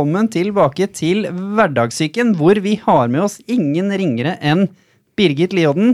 [0.00, 4.62] velkommen tilbake til Hverdagssyken, hvor vi har med oss ingen ringere enn
[5.12, 5.90] Birgit Lioden.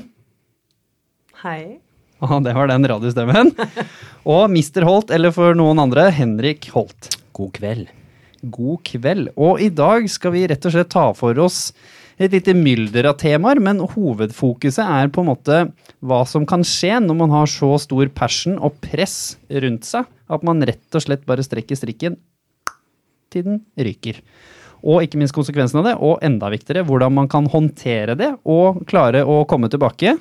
[1.43, 1.81] Hei.
[2.23, 3.51] Ah, det var den radiostemmen.
[4.37, 4.87] Og Mr.
[4.87, 7.17] Holt, eller for noen andre, Henrik Holt.
[7.35, 7.91] God kveld.
[8.47, 9.33] God kveld.
[9.35, 11.73] Og i dag skal vi rett og slett ta for oss
[12.15, 15.59] et lite mylder av temaer, men hovedfokuset er på en måte
[15.99, 20.47] hva som kan skje når man har så stor passion og press rundt seg at
[20.47, 22.21] man rett og slett bare strekker strikken
[23.33, 24.23] til den ryker.
[24.87, 28.85] Og ikke minst konsekvensen av det, og enda viktigere, hvordan man kan håndtere det og
[28.91, 30.15] klare å komme tilbake.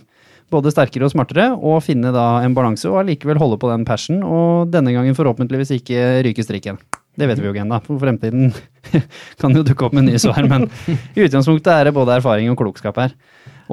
[0.53, 4.21] Både sterkere og smartere, og finne da en balanse og allikevel holde på den passion,
[4.23, 6.79] og denne gangen forhåpentligvis ikke ryke strikken.
[7.15, 7.79] Det vet vi jo ikke ennå.
[7.85, 8.51] For fremtiden
[9.41, 10.45] kan jo dukke opp med nye svar.
[10.51, 10.67] Men
[11.15, 13.15] i utgangspunktet er det både erfaring og klokskap her.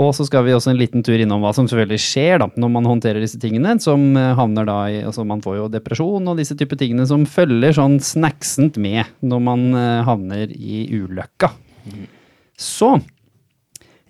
[0.00, 2.70] Og så skal vi også en liten tur innom hva som selvfølgelig skjer da, når
[2.72, 3.74] man håndterer disse tingene.
[3.82, 7.76] Som havner da i altså Man får jo depresjon og disse typer tingene som følger
[7.76, 11.52] sånn snacksent med når man eh, havner i ulykka.
[12.56, 12.94] Så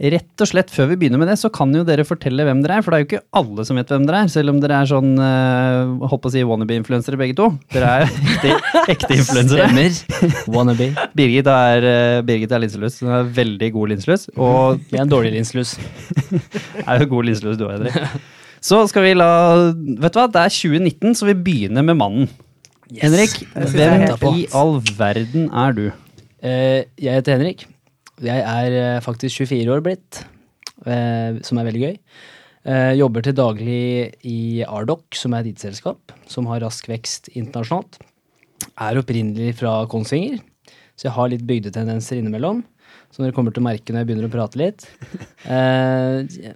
[0.03, 2.81] Rett og slett før vi begynner med det, så kan jo dere fortelle hvem dere
[2.81, 2.83] er.
[2.83, 4.89] For det er jo ikke alle som vet hvem dere er, selv om dere er
[4.91, 7.47] sånn uh, holdt på å si wannabe-influensere begge to.
[7.70, 8.56] Dere er ekte,
[8.97, 9.69] ekte influensere.
[9.70, 10.41] Stemmer.
[10.50, 10.89] Wannabe.
[11.14, 12.98] Birgit er, uh, Birgit er linseløs.
[13.05, 14.27] Hun er veldig god linseløs.
[14.34, 15.77] Og Jeg er en dårlig linslus.
[16.89, 18.25] er jo god linseløs du òg, Henrik.
[18.62, 19.31] Så skal vi la
[19.75, 22.27] Vet du hva, det er 2019, så vi begynner med mannen.
[22.98, 25.87] Henrik, jeg er hvem i all verden er du?
[26.42, 27.69] Uh, jeg heter Henrik.
[28.23, 30.20] Jeg er eh, faktisk 24 år blitt,
[30.87, 31.97] eh, som er veldig gøy.
[32.62, 33.83] Eh, jobber til daglig
[34.28, 37.98] i Ardoc, som er et IT-selskap som har rask vekst internasjonalt.
[38.78, 40.39] Er opprinnelig fra Kongsvinger,
[40.95, 42.62] så jeg har litt bygdetendenser innimellom.
[43.12, 44.87] Som dere kommer til å merke når jeg begynner å prate litt.
[45.45, 46.55] Eh,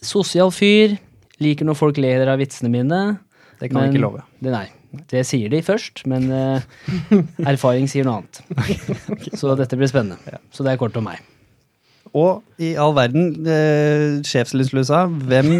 [0.00, 0.94] sosial fyr.
[1.42, 3.00] Liker når folk ler av vitsene mine.
[3.58, 4.22] Det kan Men- ikke love.
[4.40, 4.68] Det, nei,
[5.10, 6.68] det sier de først, men eh,
[7.52, 9.34] erfaring sier noe annet.
[9.36, 10.38] Så dette blir spennende.
[10.54, 11.20] Så det er kort om meg.
[12.16, 15.50] Og i all verden, eh, sjefslynslusa, hvem,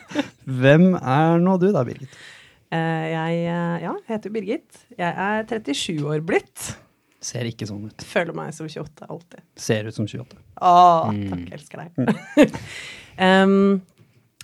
[0.60, 2.16] hvem er nå du da, Birgit?
[2.74, 4.82] Eh, jeg eh, ja, heter Birgit.
[4.98, 6.72] Jeg er 37 år blitt.
[7.24, 8.04] Ser ikke sånn ut.
[8.04, 9.44] Føler meg som 28 alltid.
[9.60, 10.40] Ser ut som 28.
[10.60, 10.74] Å,
[11.30, 12.58] takk, elsker deg.
[13.46, 13.78] um,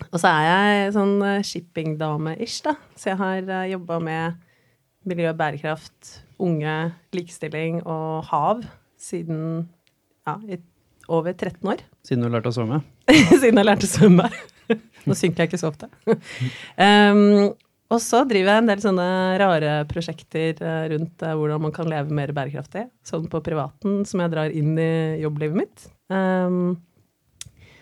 [0.09, 2.75] og så er jeg sånn eh, shippingdame-ish, da.
[2.97, 4.39] Så jeg har uh, jobba med
[5.07, 6.75] miljø og bærekraft, unge,
[7.15, 8.63] likestilling og hav
[9.01, 9.67] siden
[10.27, 10.59] ja, i
[11.11, 11.81] over 13 år.
[12.07, 12.81] Siden du lærte å svømme.
[13.09, 14.29] siden jeg lærte å svømme.
[15.07, 15.89] Nå synker jeg ikke så ofte.
[16.77, 17.51] Um,
[17.93, 19.07] og så driver jeg en del sånne
[19.41, 22.85] rare prosjekter eh, rundt eh, hvordan man kan leve mer bærekraftig.
[23.07, 25.87] Sånn på privaten, som jeg drar inn i jobblivet mitt.
[26.13, 26.77] Um,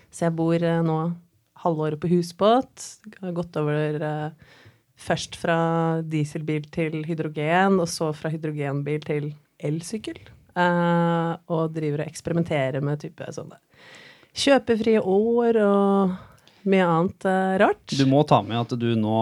[0.10, 1.00] så jeg bor eh, nå
[1.64, 2.86] halvåret på husbåt.
[3.22, 4.56] Har gått over eh,
[5.00, 5.60] først fra
[6.04, 10.20] dieselbil til hydrogen, og så fra hydrogenbil til elsykkel.
[10.60, 13.60] Eh, og driver og eksperimenterer med type sånne
[14.40, 16.12] kjøpefrie år og
[16.70, 17.96] mye annet eh, rart.
[17.98, 19.22] Du må ta med at du nå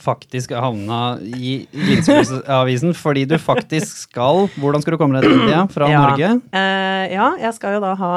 [0.00, 5.62] faktisk havna i Linseløsavisen fordi du faktisk skal Hvordan skal du komme deg til India
[5.72, 6.02] fra Ja.
[6.04, 6.30] Norge?
[6.52, 8.12] Eh, ja, jeg skal jo da ha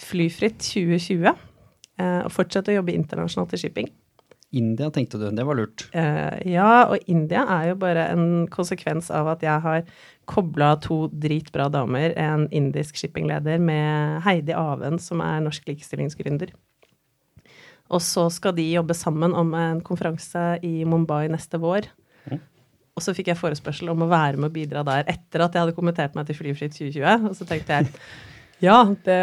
[0.00, 1.34] flyfritt 2020.
[2.00, 3.90] eh, og fortsette å jobbe internasjonalt i shipping.
[4.50, 5.28] India, tenkte du.
[5.30, 5.84] Det var lurt.
[5.94, 9.84] Eh, ja, og India er jo bare en konsekvens av at jeg har
[10.30, 16.50] kobla to dritbra damer, en indisk shippingleder med Heidi Aven, som er norsk likestillingsgründer.
[17.90, 21.88] Og så skal de jobbe sammen om en konferanse i Mumbai neste vår.
[22.98, 25.64] Og så fikk jeg forespørsel om å være med og bidra der etter at jeg
[25.64, 27.30] hadde kommentert meg til Flyfritt 2020.
[27.30, 27.92] Og så tenkte jeg
[28.60, 29.18] ja, det,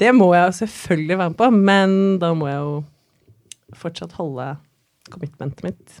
[0.00, 2.76] det må jeg selvfølgelig være med på, men da må jeg jo
[3.80, 4.46] fortsatt holde
[5.10, 6.00] commitmentet mitt.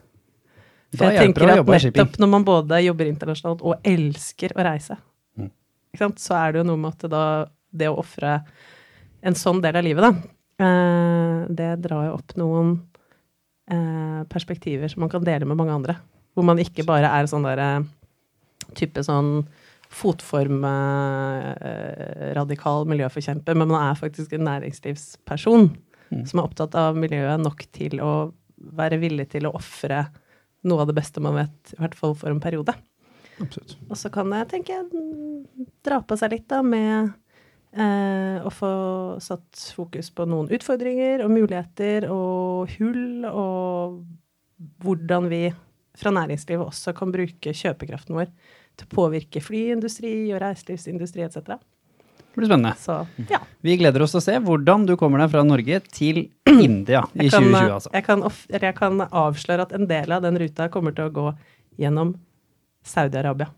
[0.90, 4.98] For Da jeg tenker at nettopp når man både jobber internasjonalt og elsker å reise,
[5.38, 5.50] Mm.
[6.18, 7.22] så er det jo noe med at det da,
[7.74, 8.44] det å ofre
[9.22, 10.10] en sånn del av livet, da,
[10.64, 12.76] eh, det drar jo opp noen
[13.70, 15.96] eh, perspektiver som man kan dele med mange andre.
[16.34, 17.84] Hvor man ikke bare er sånn derre
[18.78, 19.44] type sånn
[19.90, 25.64] fotform-radikal miljøforkjemper, men man er faktisk en næringslivsperson
[26.10, 26.26] Mm.
[26.26, 28.32] som er opptatt av miljøet nok til å
[28.76, 30.08] være villig til å ofre
[30.66, 32.74] noe av det beste man vet, i hvert fall for en periode.
[33.40, 33.76] Absolutt.
[33.88, 34.84] Og så kan jeg tenke jeg,
[35.86, 37.12] dra på seg litt da med
[37.72, 38.72] eh, å få
[39.22, 44.02] satt fokus på noen utfordringer og muligheter og hull, og
[44.84, 45.44] hvordan vi
[45.96, 48.28] fra næringslivet også kan bruke kjøpekraften vår
[48.78, 51.58] til å påvirke flyindustri og reiselivsindustri etc.
[52.30, 52.74] Det blir spennende.
[52.78, 53.00] Så
[53.30, 53.40] ja.
[53.66, 56.22] Vi gleder oss til å se hvordan du kommer deg fra Norge til
[56.68, 57.94] India i Jeg kan, 2020, altså.
[57.96, 61.10] jeg, kan off, eller jeg kan avsløre at en del av den ruta kommer til
[61.10, 61.30] å gå
[61.80, 62.14] gjennom
[62.86, 63.50] Saudi-Arabia.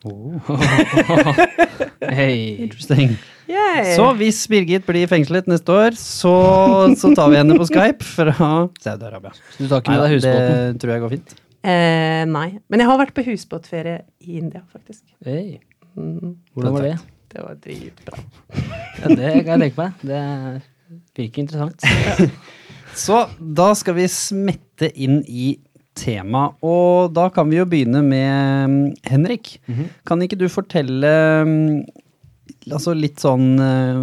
[2.18, 2.56] Hei.
[2.64, 3.14] Interesting.
[3.50, 3.94] Yay!
[3.96, 6.32] Så hvis Birgit blir fengslet neste år, så,
[6.96, 8.34] så tar vi henne på Skype fra
[8.80, 9.34] Saudi-Arabia.
[9.58, 10.74] Du tar ikke med deg husbåten?
[10.74, 11.39] Det tror jeg går fint.
[11.60, 12.48] Eh, nei.
[12.72, 15.04] Men jeg har vært på husbåtferie i India, faktisk.
[15.26, 15.60] Hei.
[15.96, 16.98] Mm, Hvordan var det?
[17.30, 18.18] det var dritbra.
[19.00, 20.02] Ja, det kan jeg tenke meg.
[20.02, 20.22] Det
[21.16, 22.38] virker interessant.
[23.04, 25.52] Så da skal vi smette inn i
[26.00, 28.78] tema, og da kan vi jo begynne med mm,
[29.10, 29.58] Henrik.
[30.08, 31.12] Kan ikke du fortelle
[31.46, 31.82] mm,
[32.72, 34.00] altså litt sånn eh,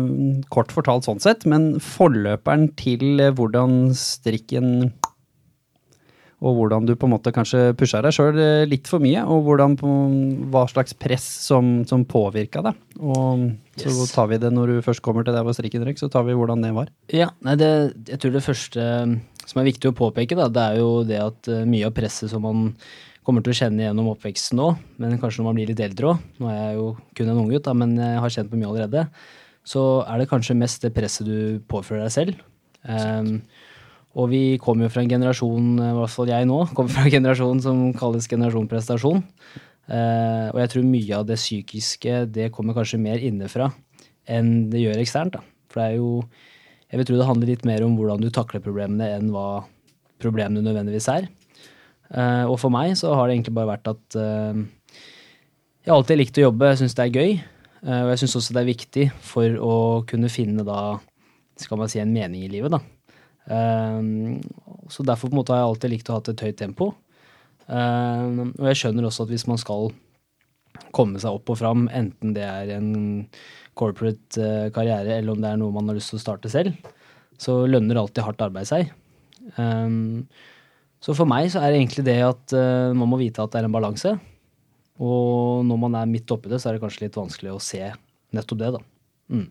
[0.53, 4.91] kort fortalt sånn sett, men forløperen til eh, hvordan strikken
[6.37, 8.35] og hvordan du på en måte kanskje pusha deg sjøl
[8.69, 9.73] litt for mye, og hvordan,
[10.53, 12.77] hva slags press som, som påvirka deg.
[13.01, 13.47] Og
[13.77, 14.11] så Yes.
[14.13, 16.33] tar vi det når du først kommer til der hvor strikken røyk, så tar vi
[16.37, 16.87] hvordan det var.
[17.13, 17.69] Ja, nei, det,
[18.09, 21.19] jeg tror det første um, som er viktig å påpeke, da, det er jo det
[21.21, 22.71] at uh, mye av presset som man
[23.25, 24.69] kommer til å kjenne gjennom oppveksten nå,
[25.01, 26.87] men kanskje når man blir litt eldre òg, nå er jeg jo
[27.19, 29.07] kun en unggutt, men jeg har kjent på mye allerede,
[29.67, 32.45] så er det kanskje mest det presset du påfører deg selv.
[32.87, 33.41] Um,
[34.17, 37.13] og vi kommer jo fra en generasjon, i hvert fall jeg nå, kommer fra en
[37.13, 39.23] generasjon som kalles generasjon prestasjon.
[39.87, 43.69] Uh, og jeg tror mye av det psykiske det kommer kanskje mer innenfra
[44.27, 45.37] enn det gjør eksternt.
[45.37, 45.43] da.
[45.71, 46.11] For det er jo
[46.87, 49.65] Jeg vil tro det handler litt mer om hvordan du takler problemene enn hva
[50.23, 51.25] problemene nødvendigvis er.
[52.07, 54.61] Uh, og for meg så har det egentlig bare vært at uh,
[55.87, 57.29] jeg har alltid likt å jobbe, jeg syns det er gøy.
[57.87, 60.97] eh, og jeg syns også det er viktig for å kunne finne da,
[61.55, 62.81] skal man si, en mening i livet, da.
[63.47, 64.01] Eh,
[64.91, 66.91] så derfor på en måte har jeg alltid likt å ha et høyt tempo.
[67.67, 68.27] Eh,
[68.57, 69.91] og jeg skjønner også at hvis man skal
[70.95, 72.91] komme seg opp og fram, enten det er en
[73.77, 76.75] corporate eh, karriere eller om det er noe man har lyst til å starte selv,
[77.37, 78.93] så lønner alltid hardt arbeid seg.
[79.57, 80.25] Um,
[81.03, 83.61] så for meg så er det egentlig det at eh, man må vite at det
[83.61, 84.15] er en balanse.
[84.97, 87.83] Og når man er midt oppi det, så er det kanskje litt vanskelig å se
[88.33, 88.81] nettopp det, da.
[89.29, 89.45] Mm.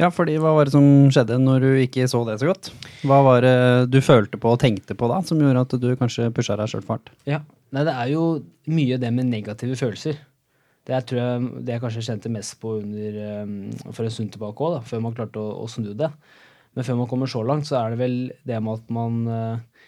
[0.00, 2.70] Ja, fordi hva var det som skjedde når du ikke så det så godt?
[3.04, 3.56] Hva var det
[3.92, 6.86] du følte på og tenkte på da, som gjorde at du kanskje pusha deg sjøl
[6.86, 7.12] for?
[7.28, 7.42] Ja.
[7.70, 8.24] Nei, det er jo
[8.72, 10.16] mye det med negative følelser.
[10.88, 13.52] Det er, tror jeg, det jeg kanskje kjente mest på under, um,
[13.92, 16.08] for en stund tilbake òg, før man klarte å, å snu det.
[16.74, 18.16] Men før man kommer så langt, så er det vel
[18.48, 19.84] det med at man uh,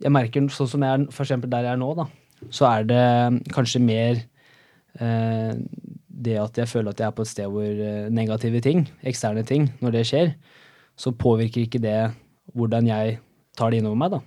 [0.00, 2.06] Jeg merker sånn som jeg er, for eksempel der jeg er nå, da,
[2.48, 3.04] så er det
[3.52, 4.22] kanskje mer
[5.02, 5.52] uh,
[6.20, 9.44] det at jeg føler at jeg er på et sted hvor uh, negative ting, eksterne
[9.46, 10.34] ting, når det skjer,
[11.00, 11.98] så påvirker ikke det
[12.56, 13.18] hvordan jeg
[13.56, 14.20] tar det innover meg, da.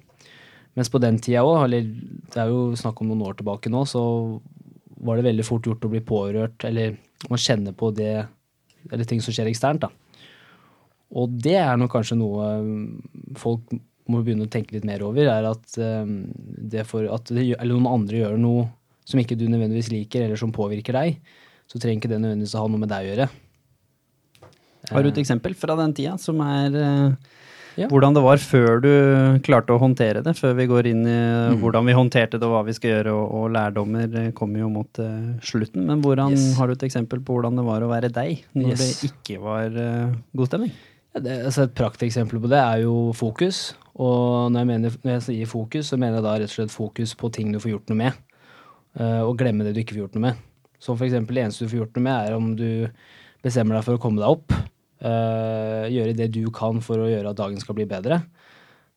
[0.73, 1.85] Mens på den tida òg, eller
[2.33, 4.01] det er jo snakk om noen år tilbake nå, så
[5.03, 6.95] var det veldig fort gjort å bli pårørt, eller
[7.29, 8.15] man kjenner på det,
[8.89, 9.91] eller ting som skjer eksternt, da.
[11.13, 13.01] Og det er nok kanskje noe um,
[13.37, 13.75] folk
[14.09, 16.23] må begynne å tenke litt mer over, er at, um,
[16.57, 18.65] det for, at det, eller noen andre gjør noe
[19.05, 21.19] som ikke du nødvendigvis liker, eller som påvirker deg,
[21.73, 23.29] så trenger ikke det nødvendigvis å ha noe med deg å gjøre.
[24.91, 27.31] Har du et eksempel fra den tida som er eh,
[27.79, 27.87] Ja.
[27.89, 28.89] hvordan det var før du
[29.41, 30.35] klarte å håndtere det?
[30.37, 31.15] Før vi går inn i
[31.53, 31.59] Mm.
[31.63, 34.69] hvordan vi håndterte det og hva vi skal gjøre, og, og lærdommer eh, kommer jo
[34.69, 35.85] mot uh, slutten.
[35.87, 36.55] Men hvordan, Yes.
[36.57, 39.01] har du et eksempel på hvordan det var å være deg når Yes.
[39.01, 40.71] det ikke var uh, god stemning?
[41.15, 43.73] Ja, det, altså et prakteksempel på det er jo fokus.
[43.95, 46.71] Og når jeg, mener, når jeg sier fokus, så mener jeg da rett og slett
[46.73, 48.13] fokus på ting du får gjort noe med.
[48.99, 50.35] Uh, og glemme det du ikke får gjort noe med.
[50.83, 52.69] Som eksempel det eneste du får gjort noe med, er om du
[53.43, 54.55] bestemmer deg for å komme deg opp.
[55.03, 58.21] Uh, gjøre det du kan for å gjøre at dagen skal bli bedre.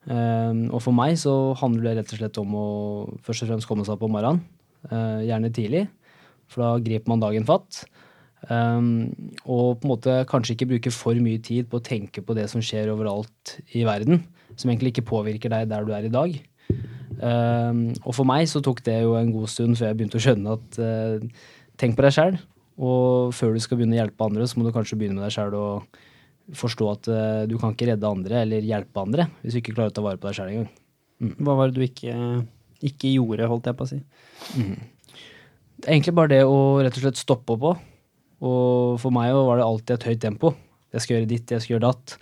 [0.06, 2.66] Uh, og for meg så handler det rett og slett om å
[3.26, 4.42] først og fremst komme seg opp om morgenen.
[4.86, 5.86] Uh, gjerne tidlig,
[6.50, 7.84] for da griper man dagen fatt.
[8.46, 9.10] Um,
[9.42, 12.46] og på en måte kanskje ikke bruke for mye tid på å tenke på det
[12.52, 14.22] som skjer overalt i verden,
[14.54, 16.36] som egentlig ikke påvirker deg der du er i dag.
[17.16, 20.24] Um, og for meg så tok det jo en god stund før jeg begynte å
[20.26, 21.44] skjønne at uh,
[21.80, 22.38] tenk på deg sjæl,
[22.76, 25.36] og før du skal begynne å hjelpe andre, så må du kanskje begynne med deg
[25.36, 26.02] sjæl og
[26.56, 29.90] forstå at uh, du kan ikke redde andre eller hjelpe andre hvis du ikke klarer
[29.90, 30.68] å ta vare på deg sjæl engang.
[31.40, 32.14] Hva var det du ikke,
[32.84, 33.98] ikke gjorde, holdt jeg på å si?
[35.84, 37.72] Er egentlig bare det å rett og slett stoppe opp på.
[38.46, 40.52] Og for meg var det alltid et høyt tempo.
[40.92, 42.14] Jeg skal gjøre ditt, jeg skal gjøre datt.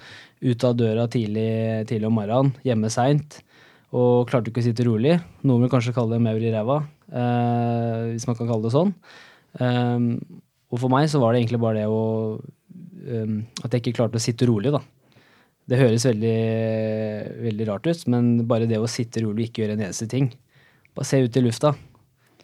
[0.45, 1.51] Ut av døra tidlig,
[1.91, 3.39] tidlig om morgenen, hjemme seint.
[3.95, 5.17] Og klarte ikke å sitte rolig.
[5.47, 6.81] Noen vil kanskje kalle det maur i ræva,
[7.15, 8.91] eh, hvis man kan kalle det sånn.
[9.63, 10.09] Um,
[10.75, 12.01] og for meg så var det egentlig bare det å
[12.43, 14.81] um, At jeg ikke klarte å sitte rolig, da.
[15.71, 16.37] Det høres veldig,
[17.47, 20.27] veldig rart ut, men bare det å sitte rolig og ikke gjøre en eneste ting.
[20.95, 21.73] Bare se ut i lufta.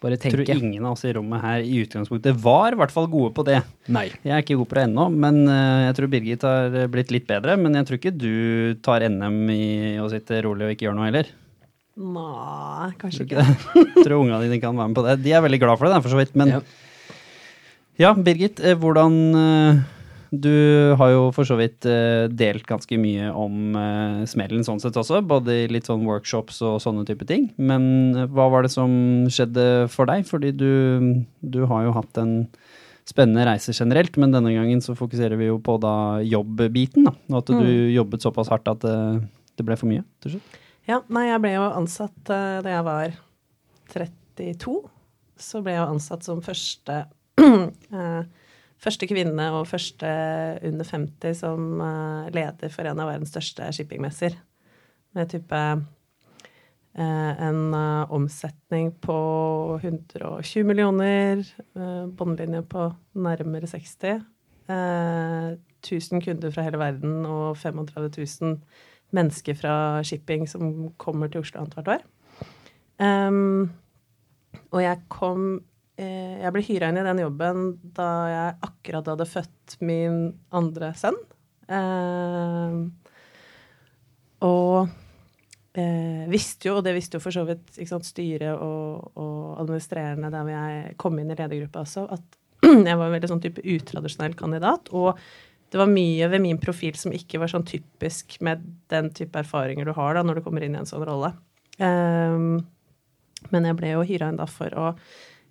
[0.01, 3.05] Bare Jeg tror ingen av oss i rommet her i utgangspunktet var i hvert fall
[3.11, 3.59] gode på det.
[3.93, 4.07] Nei.
[4.25, 7.27] Jeg er ikke god på det ennå, men eh, jeg tror Birgit har blitt litt
[7.29, 7.53] bedre.
[7.61, 8.31] Men jeg tror ikke du
[8.81, 9.67] tar NM i
[10.01, 11.29] å sitte rolig og ikke gjøre noe heller.
[12.01, 13.45] Nei, kanskje ikke.
[13.45, 13.83] ikke?
[13.99, 15.15] Jeg tror ungene dine kan være med på det.
[15.21, 16.33] De er veldig glad for det, for så vidt.
[16.39, 16.63] Men Ja.
[18.01, 19.81] Ja, Birgit, eh, hvordan eh,
[20.31, 20.51] Du
[20.97, 23.75] har jo for så vidt eh, delt ganske mye om
[24.31, 27.49] smellen sånn sett også, både i litt sånn workshops og sånne type ting.
[27.59, 28.93] Men hva var det som
[29.27, 30.23] skjedde for deg?
[30.29, 30.71] Fordi du,
[31.43, 32.33] du har jo hatt en
[33.11, 35.93] spennende reise generelt, men denne gangen så fokuserer vi jo på da
[36.23, 37.15] jobbbiten, da.
[37.33, 37.91] Og at du Mm.
[37.97, 38.97] jobbet såpass hardt at det,
[39.59, 40.59] det ble for mye, til slutt.
[40.87, 43.17] Ja, nei, jeg ble jo ansatt da jeg var
[43.91, 44.77] 32.
[45.35, 47.03] Så ble jeg ansatt som første
[48.81, 50.11] Første kvinne og første
[50.65, 54.33] under 50 som eh, leder for en av verdens største shippingmesser.
[55.13, 55.59] Med type
[56.97, 59.17] eh, en eh, omsetning på
[59.83, 61.45] 120 millioner,
[62.17, 64.25] båndlinje på nærmere 60.
[64.73, 68.09] eh, 1000 kunder fra hele verden og 35
[68.41, 68.57] 000
[69.11, 72.03] mennesker fra shipping som kommer til Oslo annethvert år.
[73.01, 73.71] Um,
[74.71, 77.65] og jeg kom eh, Jeg ble hyra inn i den jobben
[77.97, 80.23] da jeg akkurat hadde født min
[80.55, 81.19] andre sønn.
[81.71, 82.77] Eh,
[84.41, 84.89] og
[85.77, 90.31] eh, visste jo, og det visste jo for så vidt sant, styret og, og administrerende
[90.33, 92.41] der hvor jeg kom inn i ledergruppa også, at
[92.89, 94.91] jeg var en veldig sånn type utradisjonell kandidat.
[94.97, 95.13] Og
[95.71, 99.87] det var mye ved min profil som ikke var sånn typisk med den type erfaringer
[99.87, 101.31] du har da når du kommer inn i en sånn rolle.
[101.79, 102.39] Eh,
[103.51, 104.91] men jeg ble jo hyra inn da for å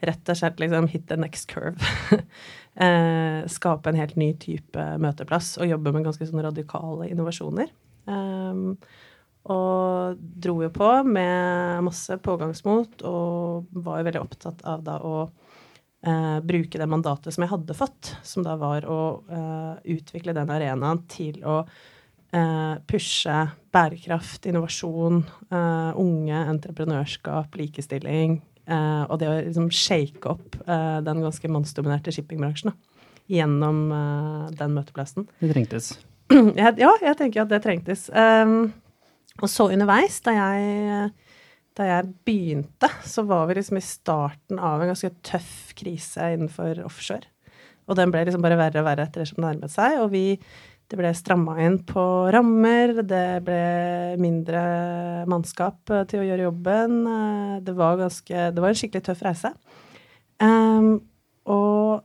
[0.06, 1.76] rett og slett liksom hit the next curve.
[2.74, 7.72] eh, skape en helt ny type møteplass og jobbe med ganske sånn radikale innovasjoner.
[8.10, 8.64] Eh,
[9.50, 15.14] og dro jo på med masse pågangsmot og var jo veldig opptatt av da å
[15.24, 19.00] eh, bruke det mandatet som jeg hadde fått, som da var å
[19.32, 23.38] eh, utvikle den arenaen til å eh, pushe
[23.72, 28.40] bærekraft, innovasjon, eh, unge, entreprenørskap, likestilling.
[28.70, 34.46] Eh, og det å liksom shake opp uh, den ganske mannsdominerte shippingbransjen da, gjennom uh,
[34.56, 35.26] den møteplassen.
[35.40, 35.96] Det trengtes.
[36.30, 38.04] Jeg, ja, jeg tenker at det trengtes.
[38.14, 38.70] Um,
[39.42, 41.08] og så underveis, da jeg,
[41.74, 46.84] da jeg begynte, så var vi liksom i starten av en ganske tøff krise innenfor
[46.86, 47.26] offshore.
[47.90, 49.98] Og den ble liksom bare verre og verre etter det som nærmet seg.
[50.04, 50.24] Og vi,
[50.90, 52.02] det ble stramma inn på
[52.34, 53.60] rammer, det ble
[54.18, 54.62] mindre
[55.30, 56.96] mannskap eh, til å gjøre jobben.
[57.06, 59.52] Eh, Det var, ganske, det var en skikkelig tøff reise.
[60.40, 60.96] Um,
[61.50, 62.02] og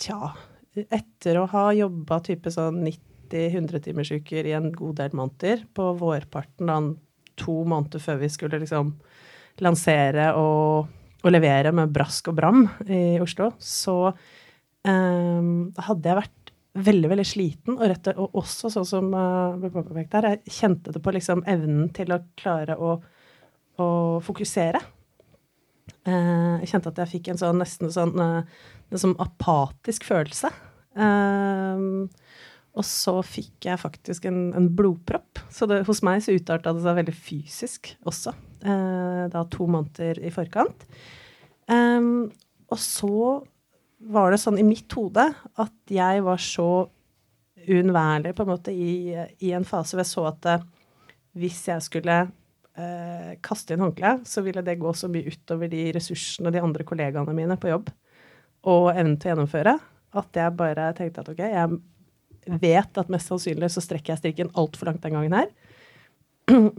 [0.00, 0.34] tja
[0.76, 6.76] Etter å ha jobba type sånn 90-100-timersuker i en god del måneder, på vårparten da
[7.40, 8.90] to måneder før vi skulle liksom
[9.64, 10.90] lansere og,
[11.24, 16.45] og levere med brask og bram i Oslo, så um, hadde jeg vært
[16.76, 20.94] veldig, veldig sliten, og, rett, og også sånn som uh, ble påpekt her, jeg kjente
[20.94, 22.96] det på liksom evnen til å klare å,
[23.80, 23.88] å
[24.26, 24.82] fokusere.
[26.06, 28.64] Uh, jeg kjente at jeg fikk en sånn nesten sånn, eh,
[28.94, 30.52] sånn apatisk følelse.
[30.96, 31.84] Eh,
[32.76, 35.40] og så fikk jeg faktisk en, en blodpropp.
[35.52, 38.34] Så det, hos meg så utarta det seg veldig fysisk også.
[38.66, 40.84] eh, da to måneder i forkant.
[41.66, 42.28] Um,
[42.70, 43.16] og så
[43.98, 46.70] var det sånn i mitt hode at jeg var så
[47.66, 50.66] uunnværlig på en måte i, i en fase hvor jeg så at eh,
[51.36, 55.88] hvis jeg skulle eh, kaste inn håndkleet, så ville det gå så mye utover de
[55.96, 57.90] ressursene de andre kollegaene mine på jobb
[58.66, 59.76] og evnen til å gjennomføre,
[60.16, 64.52] at jeg bare tenkte at ok, jeg vet at mest sannsynlig så strekker jeg strikken
[64.58, 65.50] altfor langt den gangen her.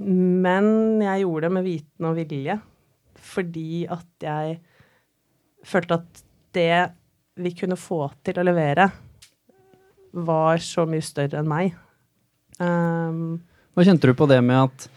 [0.47, 0.67] Men
[1.03, 2.59] jeg gjorde det med viten og vilje
[3.27, 4.59] fordi at jeg
[5.65, 6.19] følte at
[6.55, 6.75] det
[7.37, 8.89] vi kunne få til å levere,
[10.17, 11.75] var så mye større enn meg.
[12.57, 13.37] Um,
[13.77, 14.87] Hva kjente du på det med at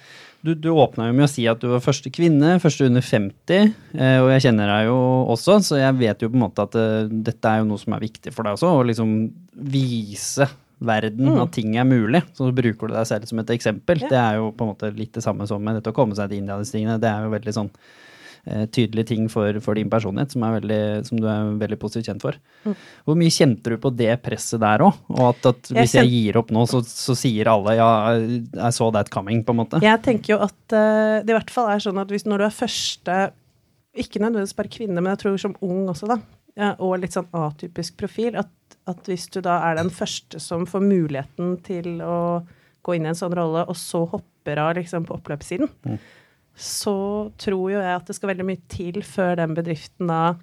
[0.41, 3.75] du, du åpna jo med å si at du var første kvinne, første under 50,
[3.93, 4.97] eh, og jeg kjenner deg jo
[5.35, 7.93] også, så jeg vet jo på en måte at eh, dette er jo noe som
[7.93, 9.13] er viktig for deg også, å liksom
[9.69, 10.49] vise
[10.81, 11.43] verden Mm.
[11.43, 12.23] at ting er mulig.
[12.33, 14.01] Så bruker du deg selv som et eksempel.
[14.01, 14.09] Ja.
[14.09, 16.31] Det er jo på en måte litt det samme som med dette å komme seg
[16.33, 16.97] til India, disse tingene.
[17.03, 17.69] Det er jo veldig sånn
[18.73, 22.39] tydelige ting for, for din personlighet, som, veldig, som du er veldig positivt kjent for.
[22.65, 22.77] Mm.
[23.05, 24.97] Hvor mye kjente du på det presset der òg?
[25.13, 28.71] Og at, at Jeg hvis jeg gir opp nå, så, så sier alle ja, I
[28.75, 29.83] saw that coming, på en måte.
[29.85, 32.47] Jeg tenker jo at uh, det i hvert fall er sånn at hvis når du
[32.49, 33.19] er første
[34.01, 36.21] Ikke nødvendigvis bare kvinne, men jeg tror som ung også, da,
[36.57, 38.51] ja, og litt sånn atypisk profil, at,
[38.91, 42.41] at hvis du da er den første som får muligheten til å
[42.87, 45.99] gå inn i en sånn rolle, og så hopper av liksom på oppløpssiden, Mm.
[46.61, 46.95] Så
[47.41, 50.35] tror jo jeg at det skal veldig mye til før den bedriften da,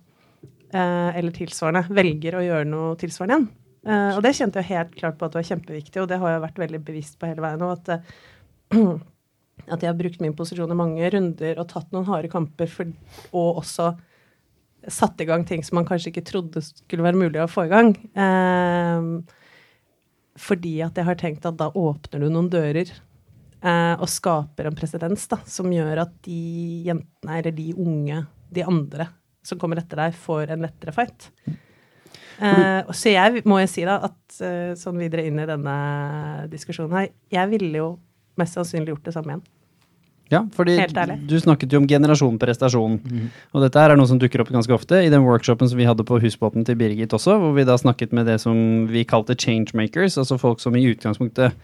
[0.73, 3.49] eh, eller tilsvarende, velger å gjøre noe tilsvarende igjen.
[3.87, 6.33] Eh, og det kjente jeg helt klart på at det var kjempeviktig, og det har
[6.33, 7.69] jeg vært veldig bevisst på hele veien nå.
[7.77, 8.81] At, eh,
[9.73, 12.91] at jeg har brukt min posisjon i mange runder og tatt noen harde kamper, for,
[13.31, 13.93] og også
[14.87, 17.71] satt i gang ting som man kanskje ikke trodde skulle være mulig å få i
[17.71, 17.93] gang.
[18.17, 19.09] Eh,
[20.37, 22.91] fordi at jeg har tenkt at da åpner du noen dører
[23.57, 26.41] og skaper en presedens som gjør at de
[26.85, 28.19] jentene, eller de unge,
[28.53, 29.07] de andre
[29.47, 31.29] som kommer etter deg, får en lettere fight.
[32.37, 35.77] Eh, så jeg må jo si da at eh, sånn videre inn i denne
[36.51, 37.87] diskusjonen her, jeg ville jo
[38.37, 39.45] mest sannsynlig gjort det samme igjen.
[40.27, 40.73] Ja, fordi
[41.23, 42.97] du snakket jo om generasjon prestasjon.
[43.55, 45.87] Og dette her er noe som dukker opp ganske ofte i den workshopen som vi
[45.87, 48.57] hadde på husbåten til Birgit også, hvor vi da snakket med det som
[48.91, 51.55] vi kalte changemakers, altså folk som i utgangspunktet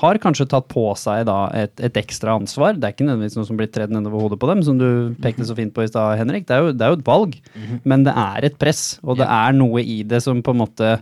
[0.00, 2.76] har kanskje tatt på seg da et, et ekstra ansvar.
[2.78, 5.46] Det er ikke nødvendigvis noe som blir tredd nedover hodet på dem, som du pekte
[5.48, 6.46] så fint på i stad, Henrik.
[6.48, 7.38] Det er, jo, det er jo et valg,
[7.84, 10.94] men det er et press, og det er noe i det som på en måte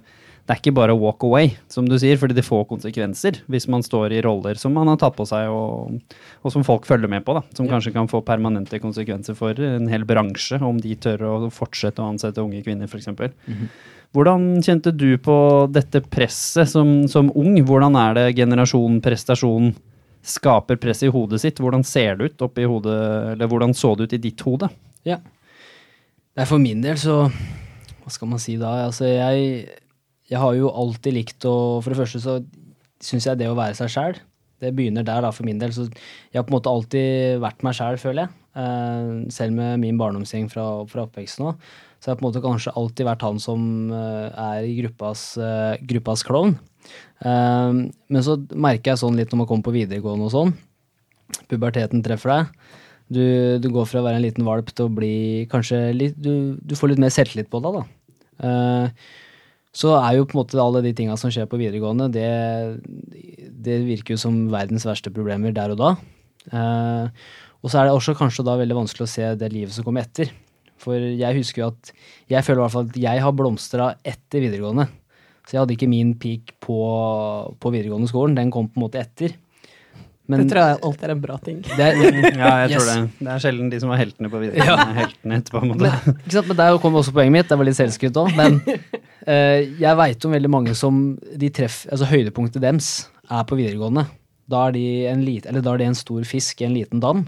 [0.49, 3.83] det er ikke bare walk away, som du sier, fordi det får konsekvenser hvis man
[3.85, 5.99] står i roller som man har tatt på seg, og,
[6.41, 7.35] og som folk følger med på.
[7.37, 11.35] da, Som kanskje kan få permanente konsekvenser for en hel bransje, om de tør å
[11.53, 13.11] fortsette å ansette unge kvinner, f.eks.
[14.17, 15.37] Hvordan kjente du på
[15.71, 17.59] dette presset som, som ung?
[17.69, 19.75] Hvordan er det generasjon prestasjon
[20.25, 21.61] skaper press i hodet sitt?
[21.61, 22.97] Hvordan ser det ut oppi hodet,
[23.35, 24.71] eller hvordan så det ut i ditt hode?
[25.09, 25.21] Ja.
[26.39, 28.71] Nei, for min del så Hva skal man si da?
[28.87, 29.69] Altså, jeg,
[30.31, 32.39] jeg har jo alltid likt å For det første så
[33.05, 34.17] syns jeg det å være seg sjæl,
[34.59, 35.71] det begynner der, da, for min del.
[35.71, 38.33] Så jeg har på en måte alltid vært meg sjæl, føler jeg.
[38.59, 41.69] Eh, selv med min barndomsgjeng fra, fra oppveksten òg.
[41.99, 43.61] Så jeg har på en måte kanskje alltid vært han som
[43.95, 46.57] eh, er i gruppas, eh, gruppas klovn.
[47.21, 50.53] Men så merker jeg sånn litt når man kommer på videregående og sånn.
[51.51, 52.53] Puberteten treffer deg.
[53.13, 53.25] Du,
[53.61, 56.75] du går fra å være en liten valp til å bli kanskje litt Du, du
[56.77, 57.85] får litt mer selvtillit på deg, da.
[58.39, 58.87] Uh,
[59.75, 62.29] så er jo på en måte alle de tinga som skjer på videregående, det,
[63.67, 65.91] det virker jo som verdens verste problemer der og da.
[66.49, 67.27] Eh,
[67.63, 70.07] og så er det også kanskje da veldig vanskelig å se det livet som kommer
[70.07, 70.31] etter.
[70.79, 71.89] For jeg husker jo at
[72.31, 74.85] Jeg føler i hvert fall at jeg har blomstra etter videregående.
[75.49, 76.77] Så jeg hadde ikke min peak på,
[77.59, 78.37] på videregående skolen.
[78.39, 79.33] Den kom på en måte etter.
[80.29, 81.63] Men det tror jeg alltid er en bra ting.
[81.65, 81.95] det er,
[82.37, 82.89] Ja, jeg tror Yes.
[82.93, 83.25] det.
[83.25, 84.99] Det er sjelden de som er heltene på videregående, Ja.
[85.01, 85.63] heltene etterpå.
[85.63, 85.89] på en måte.
[85.89, 86.49] Men, ikke sant?
[86.53, 87.49] men der kom også poenget mitt.
[87.49, 88.35] Det var litt selvskryt òg.
[88.37, 91.01] Men uh, jeg veit om veldig mange som
[91.33, 92.91] de treff, altså høydepunktet deres
[93.33, 94.05] er på videregående.
[94.49, 97.01] Da er, de en lit, eller da er de en stor fisk i en liten
[97.01, 97.25] dam.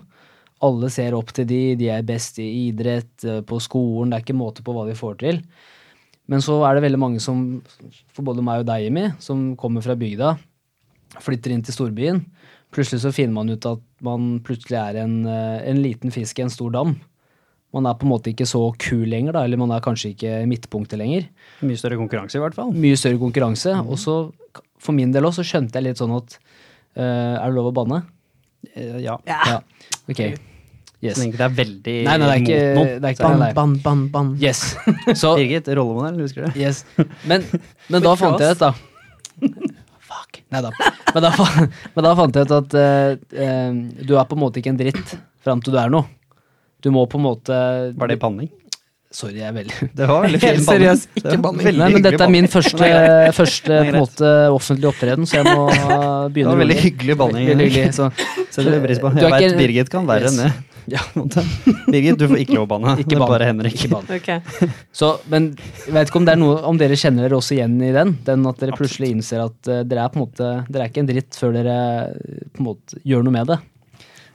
[0.66, 4.27] Alle ser opp til de, de er best i idrett, eh, på skolen, det er
[4.27, 5.40] ikke måte på hva de får til.
[6.31, 7.61] Men så er det veldig mange som,
[8.14, 10.35] for både meg og deg, Jimmy, som kommer fra bygda,
[11.18, 12.20] flytter inn til storbyen.
[12.70, 16.44] Plutselig så finner man ut at man plutselig er en, eh, en liten fisk i
[16.44, 16.94] en stor dam.
[17.75, 20.44] Man er på en måte ikke så kul lenger, da, eller man er kanskje ikke
[20.51, 21.29] midtpunktet lenger.
[21.62, 22.73] Mye større konkurranse, i hvert fall.
[22.75, 23.75] Mye større konkurranse.
[23.87, 24.16] Og så,
[24.83, 26.35] for min del også, så skjønte jeg litt sånn at
[26.99, 28.03] uh, Er det lov å banne?
[28.75, 29.20] Ja.
[29.27, 29.61] Ja.
[30.11, 30.25] Ok.
[31.01, 31.17] Yes.
[31.17, 32.97] Så det er veldig Nei, nei, det er ikke, mot noen.
[33.01, 34.33] det er ikke Ban, ban, ban, ban.
[34.43, 34.59] Yes.
[35.23, 36.61] Så Birgit, rollemodell, husker du det?
[36.61, 36.83] Yes.
[37.25, 37.47] Men,
[37.89, 38.75] men da fant jeg ut, da
[40.11, 40.43] Fuck.
[40.53, 40.73] Nei da.
[41.15, 41.27] Men
[41.97, 45.17] men da fant jeg ut at uh, du er på en måte ikke en dritt
[45.41, 46.05] fram til du er noe.
[46.85, 47.57] Du må på en måte
[47.97, 48.51] Var det panning?
[49.11, 51.01] Sorry, jeg er veldig Det var veldig fin banning.
[51.19, 51.79] ikke banning.
[51.81, 52.91] Nei, men dette er min første,
[53.35, 56.31] første på en måte, offentlige opptreden, så jeg må begynne.
[56.37, 57.49] Det var veldig hyggelig banning.
[57.51, 57.97] Veldig hyggelig.
[57.97, 58.07] Så,
[59.03, 59.11] på.
[59.17, 60.39] Du Jeg vet Birgit kan verre Yes.
[60.39, 60.69] enn det.
[60.90, 61.03] Ja.
[61.90, 62.95] Birgit, du får ikke lov å banne.
[63.03, 63.77] ikke er bare Henrik.
[63.77, 64.09] Ikke ban.
[64.21, 64.71] Okay.
[64.97, 65.51] Så, men
[65.87, 68.14] jeg vet ikke om det er noe Om dere kjenner dere også igjen i den?
[68.27, 71.05] Den at dere plutselig innser at uh, dere er på en måte Dere er ikke
[71.05, 71.77] en dritt før dere
[72.14, 73.61] uh, på en måte gjør noe med det.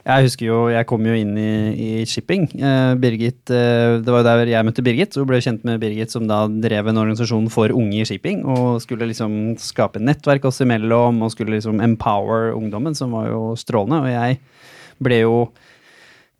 [0.06, 2.44] Jeg husker jo, jeg kom jo inn i, i shipping.
[2.54, 6.14] Eh, Birgit, eh, Det var jo der jeg møtte Birgit, Hun ble kjent med Birgit
[6.14, 10.62] som da drev en organisasjon for unge i shipping, og skulle liksom skape nettverk oss
[10.62, 14.04] imellom, og skulle liksom empower ungdommen, som var jo strålende.
[14.04, 14.38] Og jeg
[15.02, 15.34] ble jo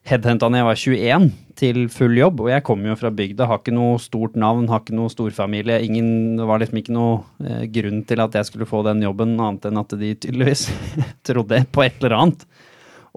[0.06, 3.62] headhenta da jeg var 21 til full jobb, og jeg kom jo fra bygda, har
[3.62, 5.80] ikke noe stort navn, har ikke noe storfamilie.
[5.86, 9.34] Ingen, det var liksom ikke noe eh, grunn til at jeg skulle få den jobben,
[9.40, 10.68] annet enn at de tydeligvis
[11.26, 12.46] trodde på et eller annet.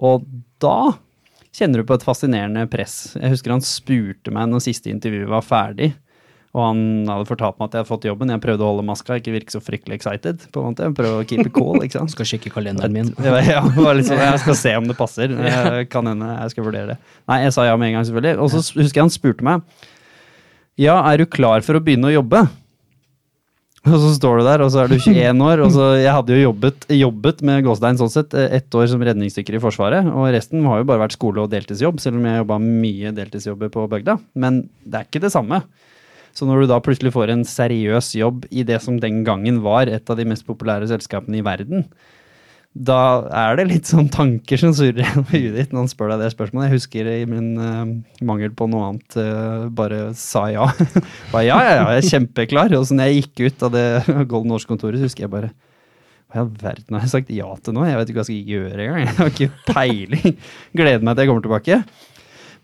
[0.00, 0.24] Og
[0.62, 0.94] da
[1.54, 3.14] kjenner du på et fascinerende press.
[3.18, 5.92] Jeg husker han spurte meg når siste intervjuet var ferdig,
[6.50, 8.30] og han hadde fortalt meg at jeg hadde fått jobben.
[8.34, 10.46] Jeg prøvde å holde maska, ikke virke så fryktelig excited.
[10.50, 10.88] på en måte.
[10.98, 12.10] Prøve å keep it cool, ikke sant.
[12.10, 13.12] Skal sjekke kalenderen min.
[13.22, 15.30] Ja, sånn, jeg skal se om det passer.
[15.92, 16.96] Kan hende jeg skal vurdere det.
[17.30, 18.40] Nei, jeg sa ja med en gang, selvfølgelig.
[18.42, 19.62] Og så husker jeg han spurte meg
[20.80, 22.42] Ja, er du klar for å begynne å jobbe?
[23.86, 25.62] Og så står du der, og så er du 21 år.
[25.64, 29.56] og så Jeg hadde jo jobbet, jobbet med Gåstein sånn sett, ett år som redningsdykker
[29.56, 30.10] i Forsvaret.
[30.10, 33.72] Og resten har jo bare vært skole og deltidsjobb, selv om jeg jobba mye deltidsjobber
[33.72, 34.18] på bygda.
[34.42, 35.62] Men det er ikke det samme.
[36.36, 39.90] Så når du da plutselig får en seriøs jobb i det som den gangen var
[39.90, 41.88] et av de mest populære selskapene i verden,
[42.70, 46.22] da er det litt sånn tanker som surrer gjennom huet ditt når han spør deg
[46.22, 46.68] det spørsmålet.
[46.68, 47.82] Jeg husker i min uh,
[48.26, 50.68] mangel på noe annet uh, bare sa ja.
[51.32, 52.76] bare ja, ja, ja, jeg er kjempeklar.
[52.78, 53.88] Og så når jeg gikk ut av det
[54.30, 55.50] Golden Års-kontoret, husker jeg bare
[56.30, 57.82] hva i all verden har jeg sagt ja til nå?
[57.88, 59.00] Jeg vet ikke hva jeg skal gjøre engang.
[59.02, 60.36] Jeg har ikke peiling.
[60.78, 61.78] Gleder meg til jeg kommer tilbake.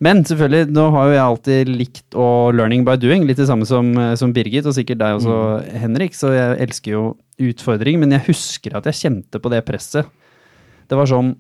[0.05, 3.65] Men selvfølgelig, nå har jo jeg alltid likt å learning by doing, litt det samme
[3.69, 5.71] som, som Birgit, og sikkert deg også, mm.
[5.85, 6.17] Henrik.
[6.19, 7.05] Så jeg elsker jo
[7.47, 10.11] utfordring, men jeg husker at jeg kjente på det presset.
[10.87, 11.33] Det var sånn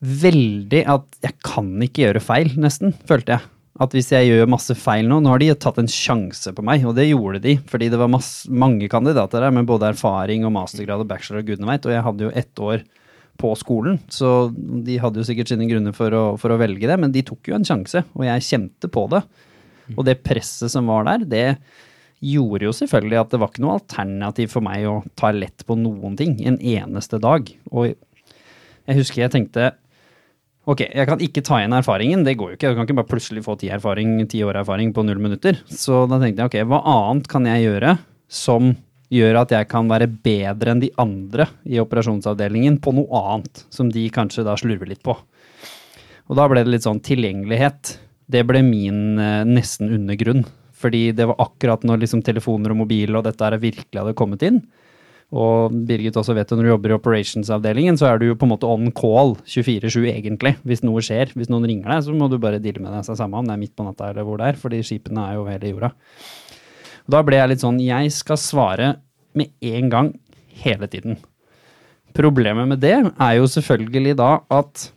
[0.00, 4.74] veldig at jeg kan ikke gjøre feil, nesten, følte jeg at hvis jeg gjør masse
[4.78, 7.56] feil nå Nå har de tatt en sjanse på meg, og det gjorde de.
[7.68, 11.50] Fordi det var masse, mange kandidater der med både erfaring og mastergrad og bachelor og
[11.50, 11.88] gudene veit.
[11.88, 12.86] Og jeg hadde jo ett år
[13.40, 16.96] på skolen, så de hadde jo sikkert sine grunner for å, for å, velge det.
[17.00, 19.22] Men de tok jo en sjanse, og jeg kjente på det.
[19.94, 21.46] Og det presset som var der, det
[22.24, 25.76] gjorde jo selvfølgelig at det var ikke noe alternativ for meg å ta lett på
[25.78, 27.50] noen ting en eneste dag.
[27.72, 29.74] Og jeg husker jeg tenkte
[30.66, 32.72] Ok, jeg kan ikke ta igjen erfaringen, det går jo ikke.
[32.72, 35.60] Jeg kan ikke bare plutselig få ti, erfaring, ti år erfaring på null minutter.
[35.70, 37.92] Så da tenkte jeg ok, hva annet kan jeg gjøre
[38.26, 38.72] som
[39.12, 43.90] gjør at jeg kan være bedre enn de andre i operasjonsavdelingen på noe annet, som
[43.92, 45.14] de kanskje da slurver litt på.
[46.26, 47.96] Og da ble det litt sånn tilgjengelighet.
[48.26, 50.42] Det ble min eh, nesten undergrunn.
[50.76, 54.42] Fordi det var akkurat når liksom telefoner og mobil og dette her virkelig hadde kommet
[54.44, 54.60] inn,
[55.34, 58.46] og Birgit også vet at når du jobber i operationsavdelingen, så er du jo på
[58.46, 60.54] en måte on call 24-7 egentlig.
[60.62, 63.18] Hvis noe skjer, hvis noen ringer deg, så må du bare deale med deg seg
[63.18, 65.48] samme om det er midt på natta eller hvor det er, fordi skipene er jo
[65.48, 65.90] hele jorda.
[67.06, 68.92] Da ble jeg litt sånn Jeg skal svare
[69.36, 70.12] med en gang
[70.62, 71.18] hele tiden.
[72.16, 74.88] Problemet med det er jo selvfølgelig da at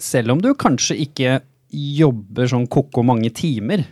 [0.00, 3.82] selv om du kanskje ikke jobber sånn ko-ko mange timer,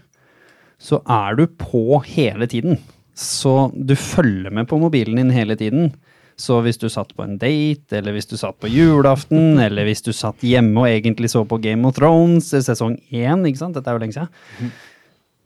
[0.78, 2.78] så er du på hele tiden.
[3.18, 5.90] Så du følger med på mobilen din hele tiden.
[6.38, 10.04] Så hvis du satt på en date, eller hvis du satt på julaften, eller hvis
[10.06, 13.90] du satt hjemme og egentlig så på Game of Thrones sesong én, ikke sant, dette
[13.90, 14.72] er jo lenge siden,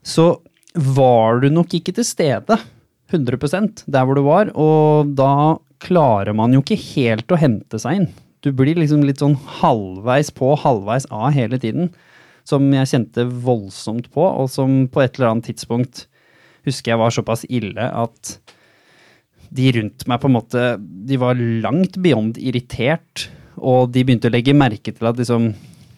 [0.04, 0.26] så
[0.74, 2.58] var du nok ikke til stede
[3.12, 8.00] 100% der hvor du var, og da klarer man jo ikke helt å hente seg
[8.00, 8.08] inn.
[8.42, 11.92] Du blir liksom litt sånn halvveis på, halvveis av hele tiden,
[12.48, 16.06] som jeg kjente voldsomt på, og som på et eller annet tidspunkt
[16.66, 18.36] husker jeg var såpass ille at
[19.52, 23.28] de rundt meg på en måte De var langt beyond irritert,
[23.60, 25.50] og de begynte å legge merke til at liksom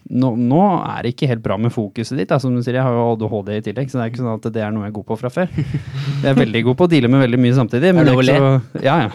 [0.04, 2.28] nå, nå, er det ikke helt bra med fokuset ditt.
[2.30, 2.38] Da.
[2.42, 4.48] Som du sier, jeg har jo ADHD i tillegg, så det er ikke sånn at
[4.52, 5.48] det er noe jeg er god på fra før.
[5.54, 7.94] Jeg er veldig god på å deale med veldig mye samtidig.
[7.96, 8.52] Men er det så,
[8.84, 9.08] ja, ja,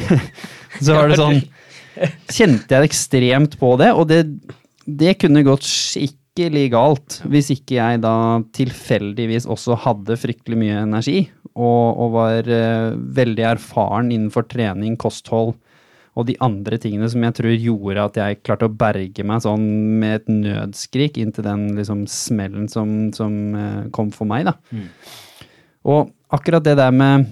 [0.84, 1.44] så var det sånn
[2.26, 4.24] Kjente jeg ekstremt på det, og det,
[4.82, 8.16] det kunne gått skikkelig galt hvis ikke jeg da
[8.56, 11.20] tilfeldigvis også hadde fryktelig mye energi
[11.54, 15.54] og, og var uh, veldig erfaren innenfor trening, kosthold
[16.14, 19.64] og de andre tingene som jeg tror gjorde at jeg klarte å berge meg sånn
[20.00, 24.54] med et nødskrik inntil den liksom smellen som, som uh, kom for meg, da.
[24.70, 24.86] Mm.
[25.90, 27.26] Og akkurat det der med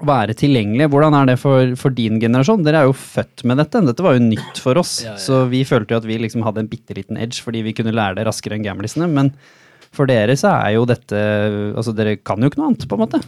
[0.00, 0.88] å være tilgjengelig.
[0.92, 2.64] Hvordan er det for, for, din generasjon?
[2.64, 3.82] Dere er jo født med dette.
[3.84, 5.00] Dette var jo nytt for oss.
[5.04, 5.20] Ja, ja.
[5.20, 7.94] Så vi følte jo at vi liksom hadde en bitte liten edge fordi vi kunne
[7.94, 9.10] lære det raskere enn gamlisene.
[9.12, 9.34] Men
[9.92, 11.20] for dere så er jo dette
[11.74, 13.20] Altså, dere kan jo ikke noe annet, på en måte.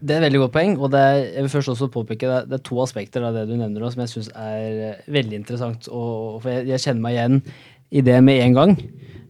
[0.00, 2.56] Det er et veldig godt poeng, og er, jeg vil først også påpeke det, det
[2.56, 5.90] er to aspekter av det du nevner som jeg syns er veldig interessant.
[5.92, 7.40] Og, for jeg, jeg, kjenner meg igjen
[7.90, 8.72] i det med en gang.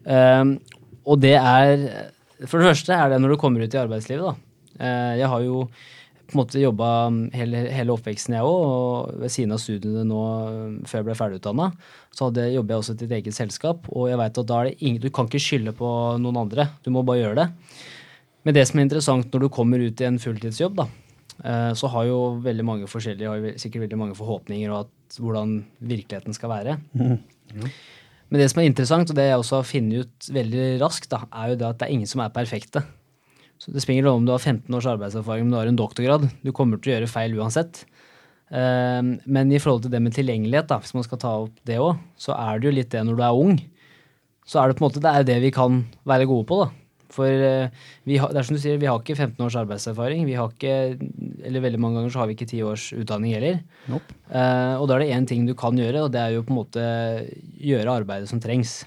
[0.07, 0.53] Um,
[1.05, 1.83] og det er
[2.47, 4.37] For det første er det når du kommer ut i arbeidslivet, da.
[4.81, 5.65] Uh, jeg har jo
[6.31, 6.89] på en måte jobba
[7.35, 8.61] hele, hele, oppveksten, jeg òg.
[8.71, 10.23] Og ved siden av studiene nå
[10.87, 11.71] før jeg ble ferdigutdanna,
[12.15, 13.91] så jobber jeg også til et eget selskap.
[13.91, 15.91] Og jeg vet at da er det ingen, du kan ikke skylde på
[16.23, 16.71] noen andre.
[16.87, 17.49] Du må bare gjøre det.
[18.47, 20.87] Men det som er interessant når du kommer ut i en fulltidsjobb, da,
[21.45, 25.59] eh, så har jo veldig mange forskjellige, har sikkert veldig mange forhåpninger og at, hvordan
[25.83, 26.79] virkeligheten skal være.
[26.95, 27.19] Mm.
[28.31, 31.25] Men det som er interessant, og det jeg også har funnet ut veldig raskt, da,
[31.35, 32.85] er jo det at det er ingen som er perfekte.
[33.61, 36.31] Så Det spiller om du har 15 års arbeidserfaring, men du har en doktorgrad.
[36.41, 37.83] Du kommer til å gjøre feil uansett.
[38.51, 41.77] Ehm, men i forhold til det med tilgjengelighet, da, hvis man skal ta opp det
[41.83, 43.61] òg, så er det jo litt det når du er ung.
[44.49, 46.63] Så er det på en måte det er det vi kan være gode på.
[46.65, 46.71] da.
[47.11, 50.23] For eh, vi har, det er som du sier, vi har ikke 15 års arbeidserfaring.
[50.29, 50.77] Vi har ikke,
[51.47, 53.61] eller veldig mange ganger så har vi ikke 10 års utdanning heller.
[53.91, 54.17] Nope.
[54.31, 56.55] Uh, og da er det én ting du kan gjøre, og det er jo på
[56.55, 56.87] en måte
[57.59, 58.81] gjøre arbeidet som trengs.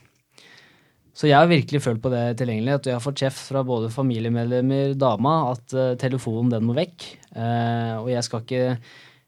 [1.13, 3.91] Så jeg har virkelig følt på det tilgjengelighet, og jeg har fått kjeft fra både
[3.93, 7.09] familiemedlemmer, dama, at uh, telefonen den må vekk.
[7.35, 8.63] Uh, og jeg skal ikke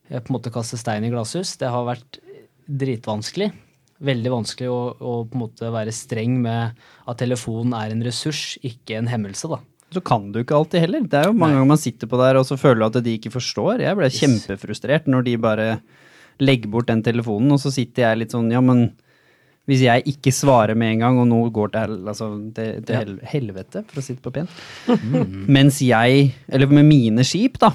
[0.05, 1.55] jeg på en måte kaste stein i glasshus.
[1.61, 2.19] Det har vært
[2.65, 3.49] dritvanskelig.
[4.03, 6.75] Veldig vanskelig å, å, på en måte være streng med
[7.07, 9.47] at telefonen er en ressurs, ikke en hemmelse.
[9.51, 9.61] da.
[9.95, 11.05] Så kan du ikke alltid heller.
[11.07, 11.61] Det er jo mange Nei.
[11.61, 13.85] ganger man sitter på der og så føler du at de ikke forstår.
[13.85, 14.19] Jeg ble yes.
[14.19, 15.69] kjempefrustrert når de bare
[16.43, 18.89] legger bort den telefonen, og så sitter jeg litt sånn Ja, men
[19.69, 23.15] hvis jeg ikke svarer med en gang, og noe går til, altså, til, til hel
[23.31, 24.51] helvete, for å si det på pent
[25.57, 27.71] Mens jeg, eller med mine skip, da,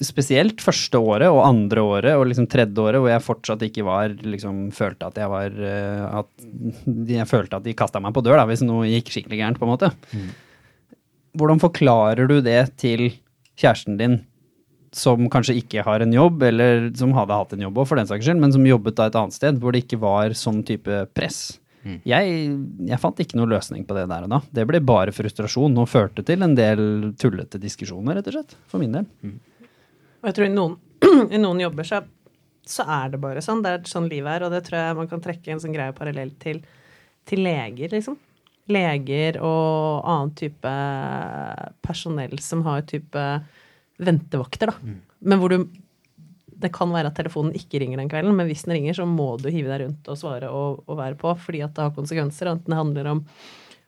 [0.00, 4.14] spesielt første året og andre året og liksom tredje året, hvor jeg fortsatt ikke var
[4.22, 6.46] liksom følte at jeg var eh, at
[7.12, 9.68] Jeg følte at de kasta meg på dør, da, hvis noe gikk skikkelig gærent, på
[9.68, 9.92] en måte.
[11.38, 13.10] Hvordan forklarer du det til
[13.60, 14.20] kjæresten din,
[14.92, 18.08] som kanskje ikke har en jobb, eller som hadde hatt en jobb òg, for den
[18.10, 21.06] saks skyld, men som jobbet da et annet sted, hvor det ikke var sånn type
[21.16, 21.58] press?
[22.06, 22.34] Jeg,
[22.86, 24.38] jeg fant ikke noe løsning på det der og da.
[24.54, 26.82] Det ble bare frustrasjon og førte til en del
[27.18, 28.54] tullete diskusjoner, rett og slett.
[28.70, 29.08] For min del.
[30.22, 30.76] Og jeg tror i noen,
[31.34, 32.02] i noen jobber så,
[32.66, 33.62] så er det bare sånn.
[33.64, 35.94] Det er sånn livet er, og det tror jeg man kan trekke en sånn greie
[35.96, 36.62] parallell til,
[37.28, 38.18] til leger, liksom.
[38.70, 40.74] Leger og annen type
[41.82, 43.24] personell som har type
[44.02, 44.98] ventevakter, da.
[45.18, 45.66] Men hvor du
[46.62, 49.32] Det kan være at telefonen ikke ringer den kvelden, men hvis den ringer, så må
[49.42, 52.46] du hive deg rundt og svare og, og være på, fordi at det har konsekvenser.
[52.52, 53.24] Enten det handler om,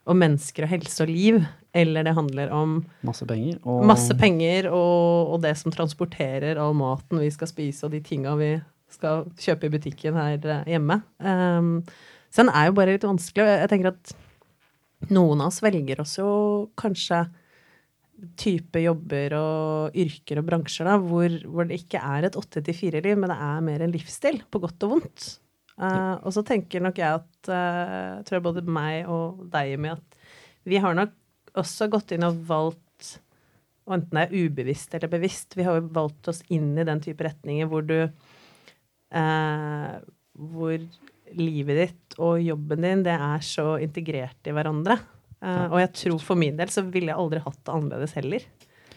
[0.05, 1.39] om mennesker og helse og liv,
[1.75, 3.59] eller det handler om Masse penger.
[3.65, 8.03] Og Masse penger og, og det som transporterer all maten vi skal spise, og de
[8.05, 8.53] tinga vi
[8.93, 11.01] skal kjøpe i butikken her eh, hjemme.
[11.19, 11.79] Um,
[12.31, 13.47] så den er jo bare litt vanskelig.
[13.65, 14.15] Jeg tenker at
[15.11, 16.29] noen av oss velger oss jo
[16.79, 17.25] kanskje
[18.39, 22.77] type jobber og yrker og bransjer da, hvor, hvor det ikke er et åtte til
[22.77, 25.27] fire-liv, men det er mer en livsstil, på godt og vondt.
[25.75, 29.95] Eh, og så tenker nok jeg at uh, tror jeg både meg og deg, Jimmy,
[29.97, 30.19] at
[30.69, 31.15] vi har nok
[31.59, 32.81] også gått inn og valgt
[33.85, 37.03] og enten det er ubevisst eller bevisst, vi har jo valgt oss inn i den
[37.05, 39.95] type retninger hvor du uh,
[40.33, 40.79] Hvor
[41.35, 44.97] livet ditt og jobben din, det er så integrert i hverandre.
[45.45, 48.47] Uh, og jeg tror for min del så ville jeg aldri hatt det annerledes heller.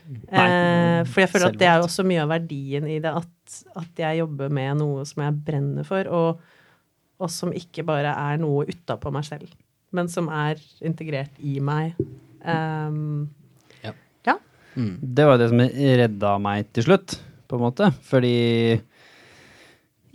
[0.08, 3.58] Eh, for jeg føler at det er jo også mye av verdien i det, at,
[3.82, 6.46] at jeg jobber med noe som jeg brenner for, og,
[7.18, 9.50] og som ikke bare er noe utapå meg selv,
[9.96, 11.98] men som er integrert i meg.
[12.44, 13.30] Um,
[13.84, 13.94] Ja.
[14.28, 14.38] ja.
[14.76, 17.90] Det var det som redda meg til slutt, på en måte.
[18.06, 18.80] Fordi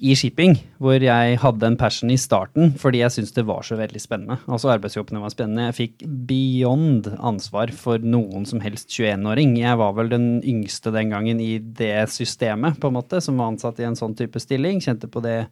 [0.02, 3.76] i shipping, hvor jeg hadde en passion i starten fordi jeg syntes det var så
[3.78, 4.38] veldig spennende.
[4.50, 5.68] Altså arbeidsjobbene var spennende.
[5.68, 9.54] Jeg fikk beyond ansvar for noen som helst 21-åring.
[9.60, 13.52] Jeg var vel den yngste den gangen i det systemet, på en måte, som var
[13.52, 14.82] ansatt i en sånn type stilling.
[14.82, 15.44] Kjente på det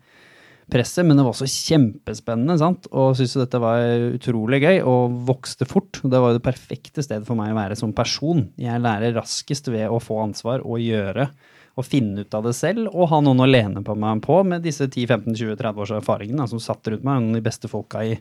[0.73, 2.89] presset, men det var også kjempespennende, sant?
[2.91, 3.85] og syntes jo dette var
[4.17, 6.01] utrolig gøy, og vokste fort.
[6.03, 8.47] Det var jo det perfekte stedet for meg å være som person.
[8.61, 11.31] Jeg lærer raskest ved å få ansvar og gjøre
[11.79, 14.65] og finne ut av det selv, og ha noen å lene på meg på med
[14.67, 18.17] disse 10-15-20-30 års erfaringene som satt rundt meg, noen av de beste folka i,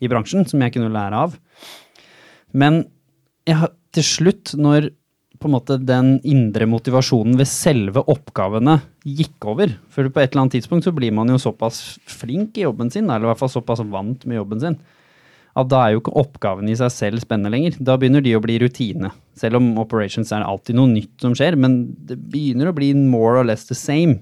[0.00, 1.34] i bransjen, som jeg kunne lære av.
[2.56, 2.84] Men
[3.46, 4.90] jeg, til slutt, når
[5.46, 9.76] på en måte den indre motivasjonen ved selve oppgavene gikk over.
[9.94, 13.06] For på et eller annet tidspunkt så blir man jo såpass flink i jobben sin,
[13.06, 14.78] eller i hvert fall såpass vant med jobben sin,
[15.56, 17.78] at da er jo ikke oppgaven i seg selv spennende lenger.
[17.78, 19.12] Da begynner de å bli rutine.
[19.38, 21.78] Selv om operations er alltid noe nytt som skjer, men
[22.10, 24.18] det begynner å bli more or less the same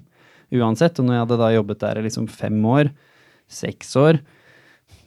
[0.53, 1.01] uansett.
[1.01, 2.93] Og når jeg hadde da jobbet der i liksom fem år,
[3.51, 4.21] seks år,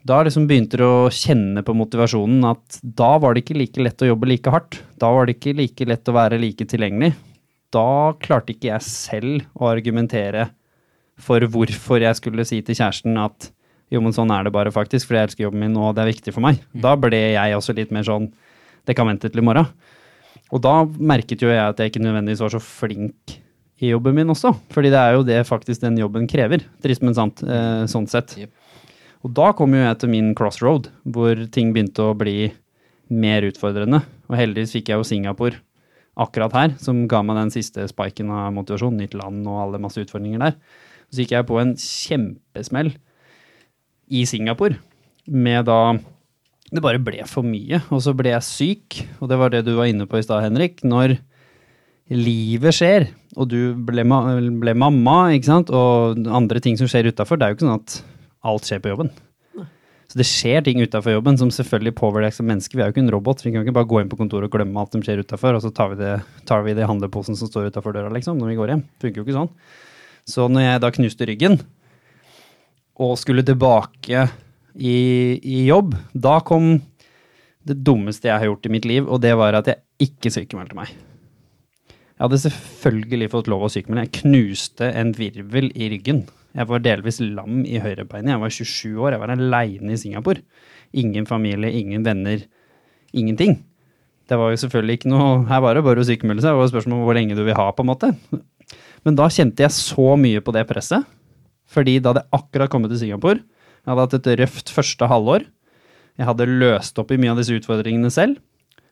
[0.08, 4.04] da liksom begynte du å kjenne på motivasjonen at da var det ikke like lett
[4.04, 4.80] å jobbe like hardt.
[5.00, 7.12] Da var det ikke like lett å være like tilgjengelig.
[7.74, 10.48] Da klarte ikke jeg selv å argumentere
[11.20, 13.50] for hvorfor jeg skulle si til kjæresten at
[13.92, 16.10] jo, men sånn er det bare faktisk, for jeg elsker jobben min, og det er
[16.10, 16.60] viktig for meg.
[16.76, 18.28] Da ble jeg også litt mer sånn
[18.88, 19.68] det kan vente til i morgen.
[20.52, 23.36] Og da merket jo jeg at jeg ikke nødvendigvis var så flink
[23.78, 27.16] i jobben min også, fordi det er jo det faktisk den jobben krever, trist, men
[27.16, 28.34] sant, eh, sånn sett.
[28.40, 28.52] Jep.
[29.28, 32.48] Og da kom jo jeg til min crossroad, hvor ting begynte å bli
[33.12, 34.00] mer utfordrende.
[34.32, 35.60] Og heldigvis fikk jeg jo Singapore
[36.18, 40.00] akkurat her, som ga meg den siste spiken av motivasjon, nytt land og alle masse
[40.00, 40.56] utfordringer der.
[41.12, 42.94] Så gikk jeg på en kjempesmell
[44.08, 44.80] i Singapore
[45.28, 45.98] med da
[46.68, 49.70] Det bare ble for mye, og så ble jeg syk, og det var det du
[49.78, 50.82] var inne på i stad, Henrik.
[50.84, 51.14] Når
[52.12, 53.06] livet skjer,
[53.40, 57.46] og du ble, ma ble mamma, ikke sant, og andre ting som skjer utafor, det
[57.46, 57.96] er jo ikke sånn at
[58.46, 59.10] alt skjer på jobben.
[60.08, 62.78] Så det skjer ting utafor jobben som selvfølgelig påvirker deg som menneske.
[62.78, 63.42] Vi er jo ikke en robot.
[63.44, 65.64] Vi kan ikke bare gå inn på kontoret og glemme alt som skjer utafor, og
[65.64, 66.14] så tar vi det,
[66.48, 68.84] tar vi det i handleposen som står utafor døra, liksom, når vi går hjem.
[69.04, 69.50] Funker jo ikke sånn.
[70.28, 71.58] Så når jeg da knuste ryggen,
[72.98, 74.24] og skulle tilbake
[74.74, 74.96] i,
[75.44, 76.78] i jobb, da kom
[77.68, 80.78] det dummeste jeg har gjort i mitt liv, og det var at jeg ikke sykemeldte
[80.78, 80.94] meg.
[82.18, 84.08] Jeg hadde selvfølgelig fått lov å sykemelde.
[84.08, 86.24] Jeg knuste en virvel i ryggen.
[86.58, 88.32] Jeg var delvis lam i høyrebeinet.
[88.32, 90.42] Jeg var 27 år, jeg var aleine i Singapore.
[90.98, 92.42] Ingen familie, ingen venner,
[93.14, 93.60] ingenting.
[94.28, 96.52] Det var jo selvfølgelig ikke noe Her var det bare å sykemelde seg.
[96.52, 98.10] Det var spørsmål om hvor lenge du vil ha, på en måte.
[99.06, 101.06] Men da kjente jeg så mye på det presset.
[101.68, 103.44] Fordi da hadde jeg akkurat kommet til Singapore.
[103.84, 105.46] Jeg hadde hatt et røft første halvår.
[106.18, 108.40] Jeg hadde løst opp i mye av disse utfordringene selv.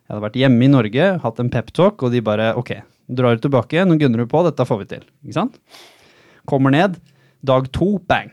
[0.07, 2.77] Jeg hadde vært hjemme i Norge, hatt en peptalk, og de bare ok,
[3.11, 5.03] drar tilbake, nå gunner du på, dette får vi til.
[5.25, 5.57] Ikke sant?
[6.47, 6.95] Kommer ned,
[7.47, 8.31] dag to, bang.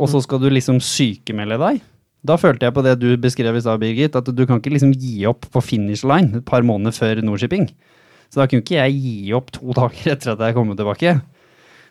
[0.00, 1.80] Og så skal du liksom sykemelde deg.
[2.26, 4.92] Da følte jeg på det du beskrev i stad, Birgit, at du kan ikke liksom
[4.92, 7.70] gi opp på finish line et par måneder før Nordshipping.
[8.30, 11.18] Så da kunne ikke jeg gi opp to dager etter at jeg kom tilbake.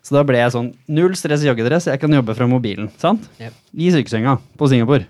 [0.06, 2.88] Så da ble jeg sånn null stress joggedress, jeg kan jobbe fra mobilen.
[3.02, 3.26] sant?
[3.42, 3.58] Yep.
[3.84, 5.10] I sykesenga på Singapore.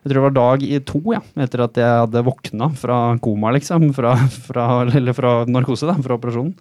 [0.00, 3.50] Jeg tror det var dag i to, ja, etter at jeg hadde våkna fra koma,
[3.52, 3.90] liksom.
[3.96, 4.14] Fra,
[4.46, 6.54] fra, eller fra narkose, da, fra operasjonen.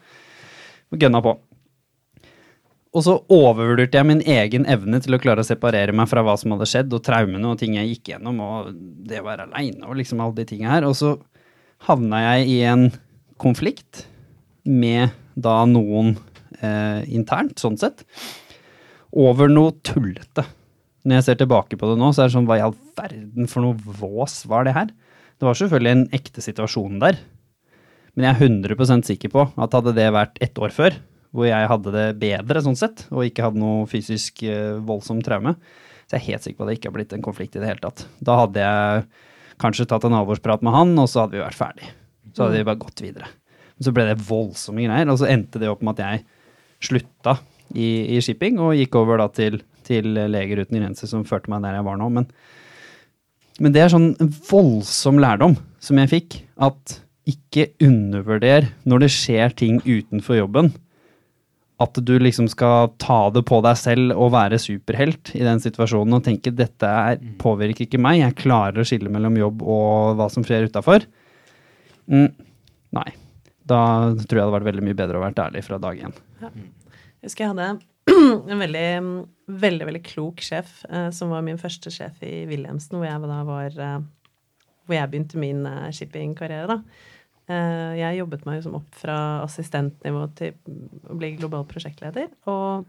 [0.99, 1.37] Gønna på.
[2.89, 6.33] Og så overvurderte jeg min egen evne til å klare å separere meg fra hva
[6.41, 8.71] som hadde skjedd, og traumene og ting jeg gikk gjennom, og
[9.05, 10.87] det å være aleine og liksom alle de tinga her.
[10.89, 11.13] Og så
[11.85, 12.87] havna jeg i en
[13.39, 14.07] konflikt
[14.65, 16.15] med da noen
[16.59, 18.01] eh, internt, sånn sett,
[19.13, 20.47] over noe tullete.
[21.05, 23.47] Når jeg ser tilbake på det nå, så er det sånn hva i all verden
[23.49, 24.89] for noe vås var det her?
[25.39, 27.21] Det var selvfølgelig en ekte situasjon der,
[28.17, 30.97] men jeg er 100% sikker på at hadde det vært ett år før,
[31.35, 35.55] hvor jeg hadde det bedre sånn sett, og ikke hadde noe fysisk uh, voldsomt traume,
[36.09, 37.69] så jeg er helt sikker på at det ikke har blitt en konflikt i det
[37.69, 38.07] hele tatt.
[38.25, 39.03] Da hadde jeg
[39.61, 41.91] kanskje tatt en alvorsprat med han, og så hadde vi vært ferdig.
[42.33, 43.29] Så hadde vi bare gått videre.
[43.77, 46.25] Men så ble det voldsomme greier, og så endte det opp med at jeg
[46.89, 47.35] slutta
[47.75, 51.61] i, i shipping og gikk over da til, til Leger uten grenser, som førte meg
[51.65, 52.09] der jeg var nå.
[52.15, 52.25] Men,
[53.61, 54.11] men det er sånn
[54.49, 60.73] voldsom lærdom som jeg fikk, at ikke undervurder når det skjer ting utenfor jobben.
[61.79, 66.17] At du liksom skal ta det på deg selv og være superhelt i den situasjonen
[66.17, 70.27] og tenke dette er, påvirker ikke meg, jeg klarer å skille mellom jobb og hva
[70.33, 71.07] som skjer utafor.
[72.11, 72.33] Mm,
[72.99, 73.09] nei.
[73.69, 73.79] Da
[74.11, 76.15] tror jeg det hadde vært veldig mye bedre å være ærlig fra dag én.
[76.41, 77.69] Jeg husker jeg hadde
[78.49, 78.87] en veldig,
[79.61, 83.39] veldig, veldig klok sjef, eh, som var min første sjef i Wilhelmsen, hvor jeg da
[83.47, 83.99] var eh,
[84.89, 87.07] Hvor jeg begynte min eh, shippingkarriere, da.
[87.49, 90.53] Eh, jeg jobbet meg liksom opp fra assistentnivå til
[91.09, 92.29] å bli global prosjektleder.
[92.51, 92.85] Og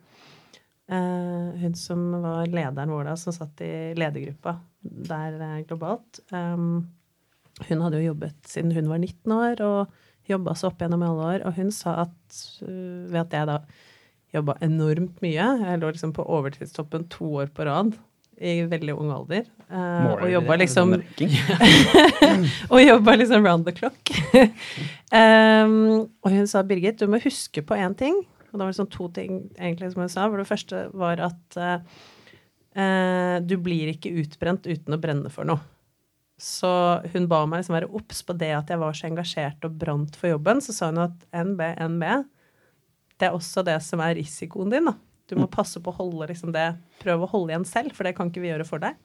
[0.93, 7.83] eh, hun som var lederen vår da, som satt i ledergruppa der eh, globalt, hun
[7.85, 11.47] hadde jo jobbet siden hun var 19 år, og jobba seg opp gjennom alle år.
[11.49, 12.39] Og hun sa at
[12.71, 13.59] ved at jeg da
[14.31, 17.97] jobba enormt mye, jeg lå liksom på overtidstoppen to år på rad
[18.41, 20.97] i veldig ung alder, Uh, og jobba liksom
[22.73, 24.11] og jobba liksom round the clock.
[25.15, 28.19] um, og hun sa, Birgit, du må huske på én ting.
[28.51, 30.25] Og det var liksom to ting egentlig som hun sa.
[30.27, 35.63] For det første var at uh, du blir ikke utbrent uten å brenne for noe.
[36.41, 36.73] Så
[37.13, 40.19] hun ba meg liksom være obs på det at jeg var så engasjert og brant
[40.19, 40.65] for jobben.
[40.65, 41.63] Så sa hun at NB,
[41.95, 42.05] NB,
[43.21, 44.91] det er også det som er risikoen din.
[44.91, 44.97] da.
[45.31, 48.17] Du må passe på å holde liksom det, prøve å holde igjen selv, for det
[48.19, 48.99] kan ikke vi gjøre for deg.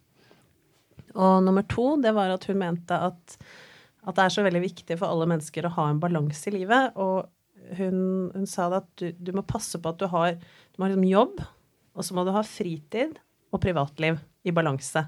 [1.15, 3.38] Og nummer to, det var at hun mente at,
[4.03, 6.97] at det er så veldig viktig for alle mennesker å ha en balanse i livet.
[6.99, 10.88] Og hun, hun sa at du, du, må passe på at du har, du må
[10.88, 11.45] ha liksom jobb,
[11.95, 13.15] og så må du ha fritid
[13.53, 15.05] og privatliv i balanse.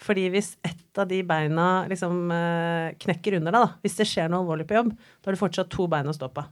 [0.00, 4.30] Fordi hvis ett av de beina liksom eh, knekker under deg, da, hvis det skjer
[4.30, 6.46] noe alvorlig på jobb, da har du fortsatt to bein å stå på.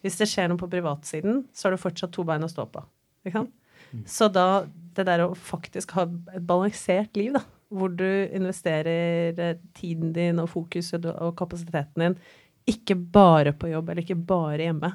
[0.00, 2.84] Hvis det skjer noe på privatsiden, så har du fortsatt to bein å stå på.
[3.24, 3.56] Ikke sant?
[4.06, 9.58] Så da det der å faktisk ha et balansert liv, da, hvor du investerer eh,
[9.76, 12.16] tiden din og fokuset og kapasiteten din
[12.70, 14.90] ikke bare på jobb eller ikke bare hjemme,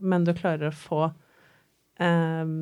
[0.00, 1.00] men du klarer å få
[2.00, 2.52] um,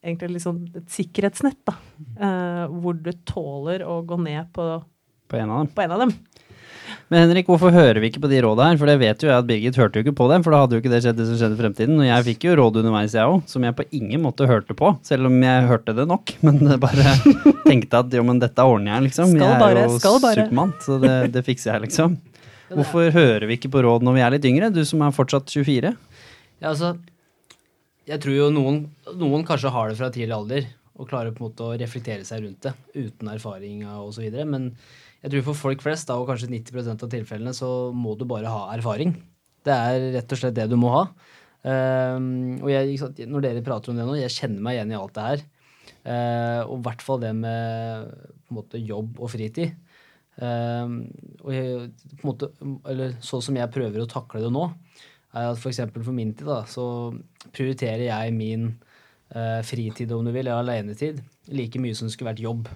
[0.00, 1.74] egentlig liksom et sikkerhetsnett, da.
[2.20, 4.68] Uh, hvor du tåler å gå ned på,
[5.30, 5.72] På en av dem.
[5.74, 6.14] på en av dem.
[7.10, 8.76] Men Henrik, hvorfor hører vi ikke på de råda her?
[8.78, 10.76] For det vet jo jeg at Birgit hørte jo ikke på dem, for da hadde
[10.76, 11.96] jo ikke det skjedd det som skjedde i fremtiden.
[11.98, 14.92] Og jeg fikk jo råd underveis, jeg òg, som jeg på ingen måte hørte på.
[15.08, 16.30] Selv om jeg hørte det nok.
[16.46, 17.16] Men bare
[17.66, 19.34] tenkte at jo, men dette ordner jeg, liksom.
[19.34, 20.46] Skal jeg er bare, jo skal bare.
[20.46, 22.14] supermann, så det, det fikser jeg, liksom.
[22.78, 24.70] Hvorfor hører vi ikke på råd når vi er litt yngre?
[24.70, 25.90] Du som er fortsatt 24.
[25.90, 26.94] Ja, altså,
[28.06, 28.84] jeg tror jo noen,
[29.18, 32.44] noen kanskje har det fra tidlig alder og klarer på en måte å reflektere seg
[32.44, 34.46] rundt det uten erfaring og så videre.
[34.46, 34.70] Men
[35.20, 38.48] jeg tror for folk flest, da, og kanskje 90% av tilfellene, så må du bare
[38.48, 39.12] ha erfaring.
[39.66, 41.04] Det er rett og slett det du må ha.
[41.60, 42.96] Um, og jeg,
[43.28, 45.46] når dere prater om det nå, jeg kjenner meg igjen i alt det her.
[46.00, 48.08] Uh, og i hvert fall det med
[48.54, 49.76] måte, jobb og fritid.
[50.40, 51.02] Um,
[51.44, 51.90] og jeg,
[52.24, 52.48] måte,
[52.88, 54.70] eller sånn som jeg prøver å takle det nå,
[55.36, 55.82] er at f.eks.
[55.92, 56.84] For, for min tid da, så
[57.52, 58.70] prioriterer jeg min
[59.36, 61.20] uh, fritid, om du vil, jeg har alenetid,
[61.52, 62.72] like mye som det skulle vært jobb.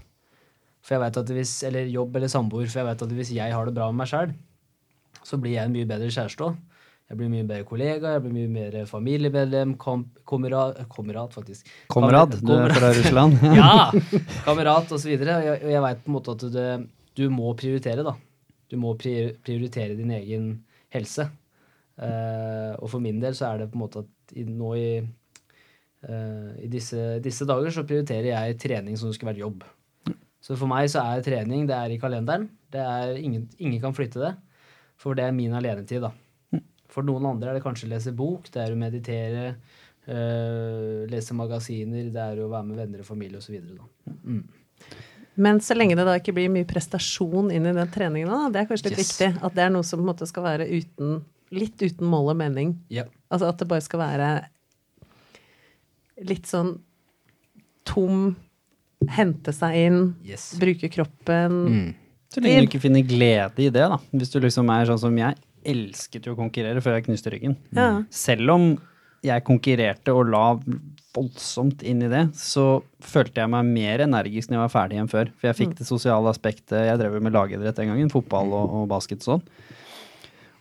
[0.84, 2.68] For jeg vet at hvis, Eller jobb eller samboer.
[2.68, 4.34] For jeg vet at hvis jeg har det bra med meg sjæl,
[5.24, 6.56] så blir jeg en mye bedre kjæreste òg.
[7.04, 11.68] Jeg blir mye bedre kollega, jeg blir mye mer familiemedlem, kamerat, kamerat faktisk.
[11.92, 12.92] Komrad, du er fra.
[12.96, 13.36] Russland.
[13.60, 13.90] ja!
[14.46, 15.10] Kamerat osv.
[15.12, 16.68] Og jeg, og jeg veit på en måte at det,
[17.20, 18.16] du må prioritere, da.
[18.72, 20.48] Du må prioritere din egen
[20.96, 21.28] helse.
[22.00, 24.88] Eh, og for min del så er det på en måte at i, nå i,
[26.08, 29.68] eh, i disse, disse dager så prioriterer jeg trening som det skulle vært jobb.
[30.44, 32.50] Så for meg så er trening det er i kalenderen.
[32.72, 34.34] Det er ingen, ingen kan flytte det.
[35.00, 36.10] For det er min alenetid, da.
[36.92, 39.46] For noen andre er det kanskje å lese bok, det er å meditere,
[40.06, 43.56] øh, lese magasiner, det er å være med venner og familie osv.
[44.22, 44.44] Mm.
[45.34, 48.60] Men så lenge det da ikke blir mye prestasjon inn i den treningen, da, det
[48.62, 49.08] er kanskje litt Yes.
[49.16, 49.30] viktig.
[49.48, 52.38] At det er noe som på en måte skal være uten, litt uten mål og
[52.44, 52.76] mening.
[52.94, 53.08] Ja.
[53.32, 54.28] Altså at det bare skal være
[56.22, 56.76] litt sånn
[57.88, 58.36] tom,
[59.10, 60.54] hente seg inn, Yes.
[60.60, 61.58] bruke kroppen.
[61.68, 61.94] Mm.
[62.32, 63.98] Så lenge du ikke finner glede i det, da.
[64.12, 67.56] Hvis du liksom er sånn som jeg, elsket jo å konkurrere før jeg knuste ryggen.
[67.72, 68.02] Ja.
[68.12, 68.66] Selv om
[69.24, 70.58] jeg konkurrerte og la
[71.14, 75.08] voldsomt inn i det, så følte jeg meg mer energisk når jeg var ferdig enn
[75.08, 75.30] før.
[75.38, 76.74] For jeg fikk det sosiale aspektet.
[76.90, 79.46] Jeg drev jo med lagidrett den gangen, fotball og, og basket og sånn.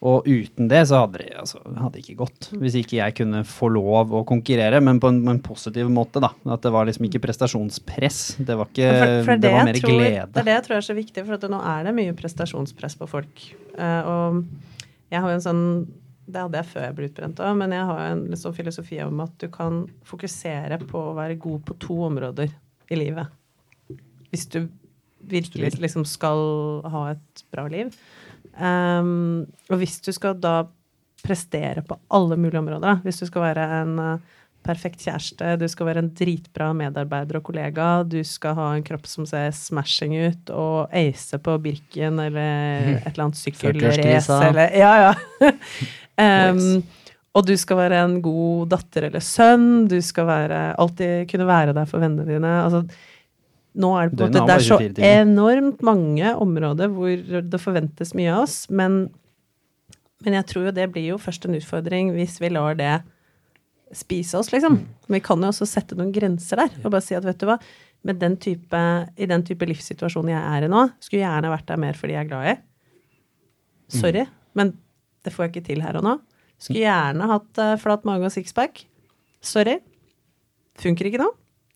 [0.03, 2.49] Og uten det så hadde det, altså, hadde ikke gått.
[2.59, 6.19] Hvis ikke jeg kunne få lov å konkurrere, men på en, på en positiv måte,
[6.23, 6.33] da.
[6.51, 8.19] At det var liksom ikke prestasjonspress.
[8.43, 10.27] Det var ikke for, for Det var mer tror, glede.
[10.35, 13.07] Det er det jeg tror er så viktig, for nå er det mye prestasjonspress på
[13.13, 13.45] folk.
[13.77, 14.43] Uh, og
[15.13, 15.65] jeg har jo en sånn
[16.23, 19.23] Det hadde jeg før jeg ble utbrent òg, men jeg har en sånn filosofi om
[19.23, 22.51] at du kan fokusere på å være god på to områder
[22.91, 23.31] i livet.
[24.33, 24.65] Hvis du
[25.23, 27.93] virkelig liksom skal ha et bra liv.
[28.53, 30.63] Um, og hvis du skal da
[31.23, 35.87] prestere på alle mulige områder, hvis du skal være en eh, perfekt kjæreste, du skal
[35.87, 40.51] være en dritbra medarbeider og kollega, du skal ha en kropp som ser smashing ut,
[40.51, 46.51] og ace på Birken eller et eller annet sykkelrace eller Ja, ja.
[46.51, 46.83] um,
[47.39, 51.75] og du skal være en god datter eller sønn, du skal være, alltid kunne være
[51.79, 52.53] der for vennene dine.
[52.65, 52.83] altså
[53.73, 54.77] nå er det på en måte Det er så
[55.09, 59.07] enormt mange områder hvor det forventes mye av oss, men,
[60.25, 62.93] men jeg tror jo det blir jo først en utfordring hvis vi lar det
[63.93, 64.79] spise oss, liksom.
[65.07, 67.45] Men vi kan jo også sette noen grenser der, og bare si at vet du
[67.49, 67.59] hva,
[68.03, 68.79] med den type,
[69.15, 72.25] i den type livssituasjon jeg er i nå, skulle gjerne vært der mer fordi jeg
[72.25, 72.55] er glad i.
[73.93, 74.25] Sorry,
[74.57, 74.73] men
[75.23, 76.17] det får jeg ikke til her og nå.
[76.59, 78.83] Skulle gjerne hatt eh, flat mage og sixpack.
[79.43, 79.77] Sorry.
[80.79, 81.29] Funker ikke nå.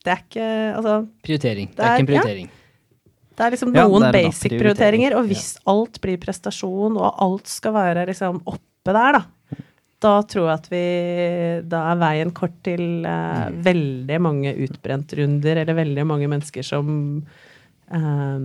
[0.04, 1.68] Det er ikke Altså, Prioritering.
[1.68, 2.50] Det Det er er- ikke en prioritering.
[3.38, 4.60] det er liksom noen ja, er basic prioritering.
[4.62, 9.22] prioriteringer, og hvis alt blir prestasjon, og alt skal være liksom oppe der, da,
[10.00, 13.62] da tror jeg at vi Da er veien kort til eh, Mm.
[13.64, 17.26] veldig mange utbrentrunder, eller veldig mange mennesker som
[17.90, 18.38] eh,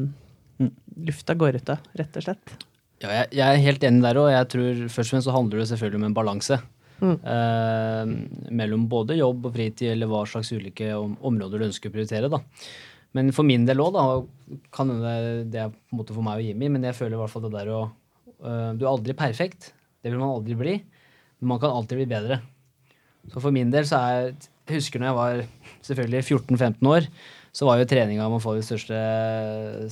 [0.59, 0.71] Mm.
[1.05, 2.63] lufta går ut av, rett og slett.
[3.01, 4.29] Ja, jeg, jeg er helt enig der òg.
[4.31, 6.61] Jeg tror først og fremst så handler det selvfølgelig om en balanse.
[7.01, 7.15] Mm.
[7.33, 11.95] Eh, mellom både jobb og fritid, eller hva slags ulike om, områder du ønsker å
[11.95, 12.31] prioritere.
[12.31, 12.41] da.
[13.13, 16.41] Men for min del òg, da, kan hende det er på en måte for meg
[16.41, 19.15] og Jimmy, men jeg føler i hvert fall det der å øh, Du er aldri
[19.17, 19.71] perfekt.
[20.01, 20.73] Det vil man aldri bli.
[21.39, 22.41] Men man kan alltid bli bedre.
[23.31, 24.33] Så for min del så er
[24.67, 25.39] Jeg husker når jeg var
[25.83, 27.07] selvfølgelig 14-15 år,
[27.53, 28.97] så var jo treninga om å få de største,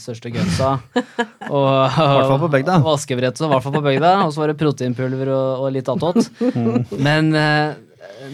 [0.02, 0.72] største gunsa.
[1.52, 2.78] Og, og, og på bygda.
[2.86, 4.12] Vaskebrett, så i hvert fall på bygda.
[4.24, 6.30] Og så var det proteinpulver og, og litt attåt.
[6.96, 7.74] Men eh,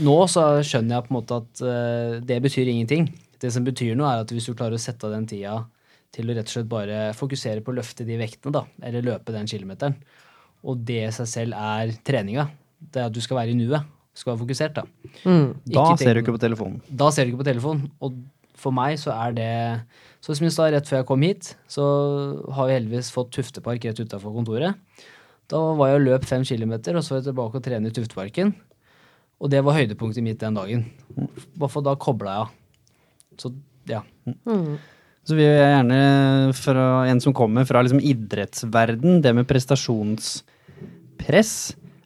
[0.06, 3.08] nå så skjønner jeg på en måte at eh, det betyr ingenting.
[3.42, 5.56] Det som betyr noe, er at hvis du klarer å sette av den tida
[6.14, 9.34] til å rett og slett bare fokusere på å løfte de vektene, da, eller løpe
[9.36, 9.98] den kilometeren,
[10.68, 12.48] og det i seg selv er treninga,
[12.80, 13.86] det er at du skal være i nuet,
[14.18, 14.86] skal være fokusert, da.
[15.26, 15.52] Mm.
[15.68, 16.80] Da Ikke ser du ikke på telefonen.
[16.90, 17.92] Da ser du ikke på telefonen.
[18.02, 18.18] Og
[18.58, 19.52] for meg så er det
[20.22, 21.84] Så som jeg sa rett før jeg kom hit, så
[22.52, 24.72] har vi heldigvis fått Tuftepark rett utafor kontoret.
[25.48, 27.96] Da var jeg og løp fem kilometer, og så var jeg tilbake og trene i
[27.96, 28.50] Tufteparken.
[29.40, 30.82] Og det var høydepunktet mitt den dagen.
[31.56, 32.50] Bare for da kobla jeg av.
[33.40, 33.48] Så
[33.88, 34.02] ja.
[34.26, 34.78] Mm.
[35.28, 36.00] Så vi vil gjerne
[36.58, 41.54] fra en som kommer fra liksom idrettsverden, det med prestasjonspress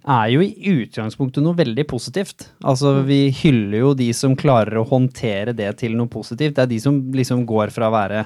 [0.01, 2.47] er jo i utgangspunktet noe veldig positivt.
[2.65, 6.55] Altså vi hyller jo de som klarer å håndtere det til noe positivt.
[6.57, 8.25] Det er de som liksom går fra å være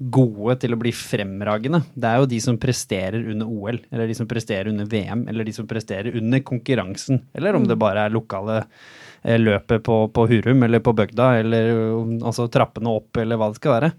[0.00, 1.82] gode til å bli fremragende.
[1.92, 5.44] Det er jo de som presterer under OL, eller de som presterer under VM, eller
[5.44, 7.20] de som presterer under konkurransen.
[7.36, 11.72] Eller om det bare er lokale eh, løpet på, på Hurum eller på bygda, eller
[12.16, 13.92] altså trappene opp, eller hva det skal være.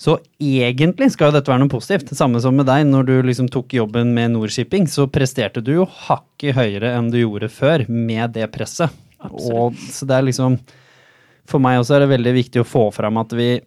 [0.00, 2.14] Så egentlig skal jo dette være noe positivt.
[2.16, 5.88] Samme som med deg, når du liksom tok jobben med Nordshipping, så presterte du jo
[6.06, 8.94] hakket høyere enn du gjorde før med det presset.
[9.28, 10.54] Og, så det er liksom
[11.50, 13.58] For meg også er det veldig viktig å få fram at vi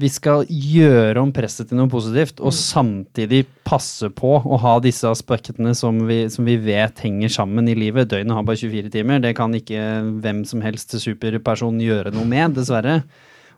[0.00, 5.04] vi skal gjøre om presset til noe positivt, og samtidig passe på å ha disse
[5.10, 8.08] aspektene som vi, som vi vet henger sammen i livet.
[8.08, 9.20] Døgnet har bare 24 timer.
[9.20, 9.82] Det kan ikke
[10.22, 13.02] hvem som helst superperson gjøre noe med, dessverre.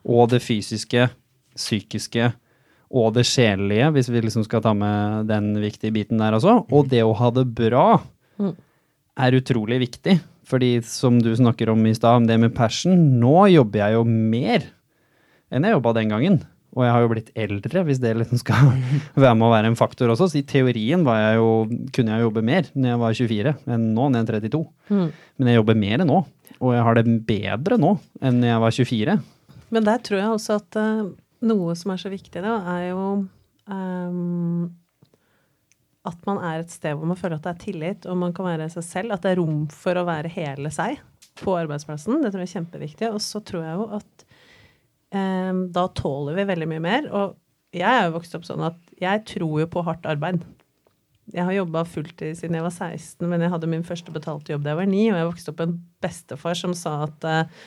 [0.02, 1.06] Og det fysiske,
[1.58, 2.32] psykiske
[2.92, 6.58] og det sjelelige, hvis vi liksom skal ta med den viktige biten der også.
[6.68, 7.86] Og det å ha det bra
[9.16, 10.18] er utrolig viktig.
[10.48, 14.66] Fordi som du snakker om i stad, det med passion, nå jobber jeg jo mer
[15.52, 16.40] enn jeg jobba den gangen.
[16.72, 18.70] Og jeg har jo blitt eldre, hvis det liksom skal
[19.22, 20.30] være med å være en faktor også.
[20.32, 21.50] Så i teorien jeg jo,
[21.92, 24.62] kunne jeg jobbe mer når jeg var 24 enn nå når jeg er 32.
[24.92, 25.04] Mm.
[25.36, 26.22] Men jeg jobber mer nå,
[26.58, 29.18] og jeg har det bedre nå enn når jeg var 24.
[29.72, 31.12] Men der tror jeg også at uh,
[31.46, 33.02] noe som er så viktig, da, er jo
[33.66, 34.70] um,
[36.08, 38.48] at man er et sted hvor man føler at det er tillit, og man kan
[38.48, 39.14] være seg selv.
[39.14, 40.98] At det er rom for å være hele seg
[41.42, 42.18] på arbeidsplassen.
[42.22, 43.12] Det tror jeg er kjempeviktig.
[43.14, 44.24] Og så tror jeg jo at
[45.14, 47.06] um, da tåler vi veldig mye mer.
[47.14, 47.38] Og
[47.72, 50.42] jeg er jo vokst opp sånn at jeg tror jo på hardt arbeid.
[51.32, 54.66] Jeg har jobba fulltid siden jeg var 16, men jeg hadde min første betalte jobb
[54.66, 57.62] da jeg var 9, og jeg vokste opp med en bestefar som sa at uh,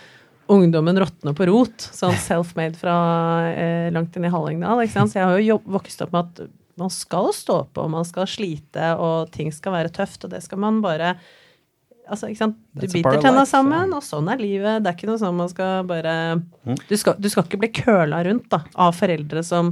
[0.52, 1.88] ungdommen råtner på rot.
[1.96, 2.96] Sånn self-made fra
[3.50, 4.84] eh, langt inn i Hallingdal.
[4.84, 5.14] ikke sant?
[5.14, 8.92] Så jeg har jo vokst opp med at man skal stå på, man skal slite,
[9.00, 11.16] og ting skal være tøft, og det skal man bare
[12.06, 12.58] Altså, ikke sant?
[12.78, 14.84] Du biter tenna sammen, og sånn er livet.
[14.86, 16.76] Det er ikke noe sånn man skal bare Mm.
[16.88, 19.72] du skal, du skal ikke bli køla rundt da, av foreldre som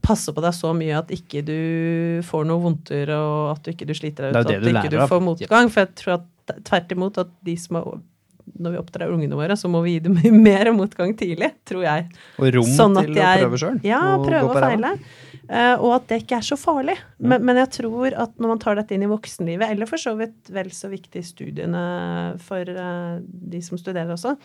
[0.00, 3.88] passer på deg så mye at ikke du får noe vondter, og at du ikke
[3.88, 5.72] du sliter deg ut, og og du ikke du får motgang.
[5.74, 7.90] For jeg tror at tvert imot at de som er
[8.58, 12.06] når vi oppdrar ungene våre, så må vi gi dem mer motgang tidlig, tror jeg.
[12.38, 13.82] Og rom Sånn at til jeg, å prøve sjøl.
[13.86, 14.94] Ja, prøve og feile.
[15.50, 16.96] Uh, og at det ikke er så farlig.
[17.18, 20.14] Men, men jeg tror at når man tar dette inn i voksenlivet, eller for så
[20.18, 21.84] vidt vel så viktig i studiene
[22.44, 24.36] for uh, de som studerer også,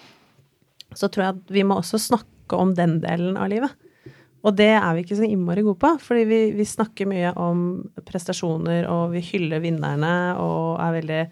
[0.96, 3.74] så tror jeg at vi må også snakke om den delen av livet.
[4.46, 7.64] Og det er vi ikke så innmari gode på, fordi vi, vi snakker mye om
[8.06, 11.24] prestasjoner, og vi hyller vinnerne og er veldig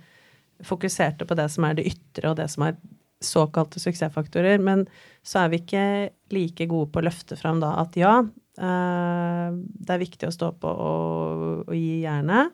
[0.68, 2.78] fokuserte på det som er det ytre, og det som er
[3.24, 4.62] såkalte suksessfaktorer.
[4.64, 4.86] Men
[5.26, 5.86] så er vi ikke
[6.34, 8.20] like gode på å løfte fram da at ja,
[8.60, 12.54] eh, det er viktig å stå på og, og gi jernet.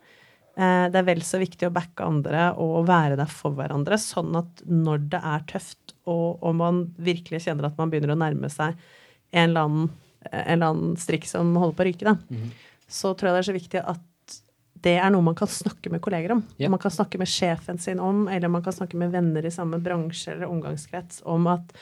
[0.59, 4.35] Eh, det er vel så viktig å backe andre og være der for hverandre, sånn
[4.41, 8.49] at når det er tøft, og, og man virkelig kjenner at man begynner å nærme
[8.51, 8.75] seg
[9.29, 9.89] en eller annen,
[10.31, 12.41] en eller annen strikk som holder på å ryke, da,
[12.89, 14.05] så tror jeg det er så viktig at
[14.85, 16.43] det er noe man kan snakke med kolleger om.
[16.61, 16.69] Ja.
[16.71, 19.79] Man kan snakke med sjefen sin om, eller man kan snakke med venner i samme
[19.83, 21.73] bransje eller omgangskrets om at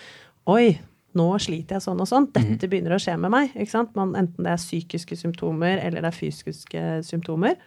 [0.50, 0.78] oi,
[1.18, 2.30] nå sliter jeg sånn og sånn.
[2.34, 3.58] Dette begynner å skje med meg.
[3.98, 7.58] Man, enten det er psykiske symptomer eller det er fysiske symptomer.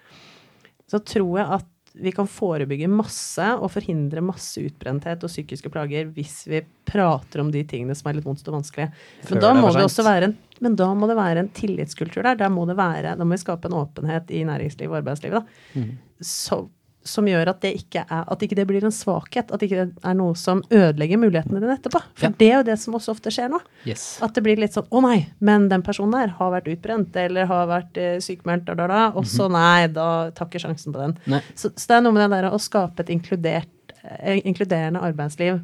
[0.90, 6.10] Så tror jeg at vi kan forebygge masse og forhindre masse utbrenthet og psykiske plager
[6.14, 8.90] hvis vi prater om de tingene som er litt vondt og vanskelig.
[9.28, 12.38] Men da må det også være en, men da må det være en tillitskultur der.
[12.40, 15.50] Der må det være, da må vi skape en åpenhet i næringslivet og arbeidslivet.
[15.74, 15.86] Da,
[16.22, 16.62] så,
[17.06, 19.52] som gjør at det ikke er, at ikke det blir en svakhet.
[19.54, 22.02] At ikke det er noe som ødelegger mulighetene dine etterpå.
[22.14, 22.32] For Ja.
[22.36, 23.60] det er jo det som også ofte skjer nå.
[23.88, 24.18] Yes.
[24.22, 27.46] At det blir litt sånn 'Å nei, men den personen der har vært utbrent', eller
[27.46, 29.12] har vært eh, sykemeldt, da, da, da.
[29.14, 31.40] Og så nei, da tar ikke sjansen på den.
[31.54, 35.62] Så, så det er noe med det der å skape et eh, inkluderende arbeidsliv.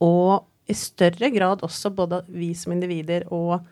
[0.00, 3.64] Og i større grad også både vi som individer og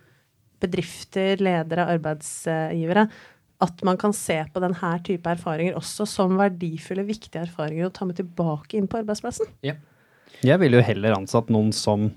[0.62, 3.10] bedrifter, ledere, arbeidsgivere,
[3.64, 8.08] at man kan se på denne type erfaringer også som verdifulle, viktige erfaringer å ta
[8.08, 9.48] med tilbake inn på arbeidsplassen.
[9.64, 9.78] Ja.
[10.44, 12.10] Jeg ville jo heller ansatt noen som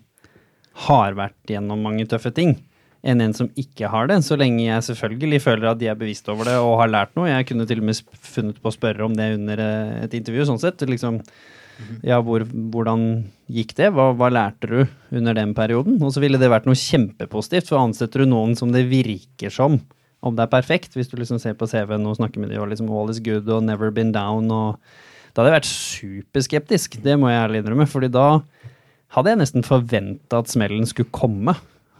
[0.88, 2.58] har vært gjennom mange tøffe ting,
[3.00, 6.28] enn en som ikke har det, så lenge jeg selvfølgelig føler at de er bevisst
[6.32, 7.30] over det og har lært noe.
[7.32, 8.02] Jeg kunne til og med
[8.34, 10.84] funnet på å spørre om det under eh, et intervju, sånn sett.
[10.84, 11.22] Liksom,
[12.04, 13.06] ja, hvor, hvordan
[13.48, 13.94] gikk det?
[13.96, 16.02] Hva, hva lærte du under den perioden?
[16.04, 19.80] Og så ville det vært noe kjempepositivt, for ansetter du noen som det virker som
[20.22, 22.70] om det er perfekt, hvis du liksom ser på CV-en og snakker med dem og
[22.74, 24.80] liksom all is good og never been down og
[25.36, 28.42] Da hadde jeg vært superskeptisk, det må jeg ærlig innrømme, fordi da
[29.16, 31.54] hadde jeg nesten forventa at smellen skulle komme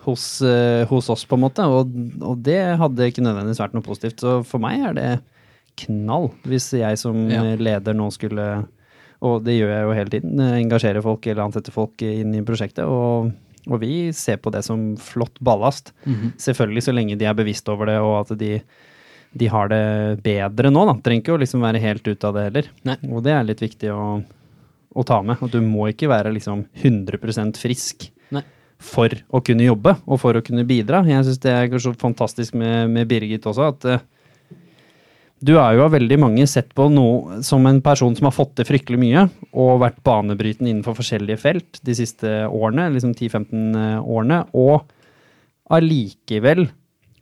[0.04, 1.64] hos, eh, hos oss, på en måte.
[1.70, 1.94] Og,
[2.26, 4.20] og det hadde ikke nødvendigvis vært noe positivt.
[4.26, 5.12] Så for meg er det
[5.86, 7.44] knall hvis jeg som Ja.
[7.56, 8.66] leder nå skulle
[9.22, 10.40] Og det gjør jeg jo hele tiden.
[10.40, 12.86] eh, Engasjere folk eller ansette folk inn i prosjektet.
[12.88, 13.32] Og,
[13.68, 15.92] og vi ser på det som flott ballast.
[16.40, 18.60] Selvfølgelig så lenge de er bevisst over det, og at de,
[19.38, 19.84] de har det
[20.26, 20.86] bedre nå.
[20.90, 20.96] da.
[21.04, 22.70] Trenger ikke å liksom være helt ute av det heller.
[22.88, 22.98] Nei.
[23.12, 25.42] Og det er litt viktig å, å ta med.
[25.44, 28.46] At du må ikke være liksom 100% frisk Nei.
[28.78, 31.04] for å kunne jobbe og for å kunne bidra.
[31.10, 34.08] Jeg syns det er så fantastisk med, med Birgit også, at eh,
[35.40, 38.58] du er jo av veldig mange sett på noe som en person som har fått
[38.58, 44.42] til fryktelig mye og vært banebrytende innenfor forskjellige felt de siste årene, liksom 10-15 årene,
[44.52, 44.90] og
[45.72, 46.68] allikevel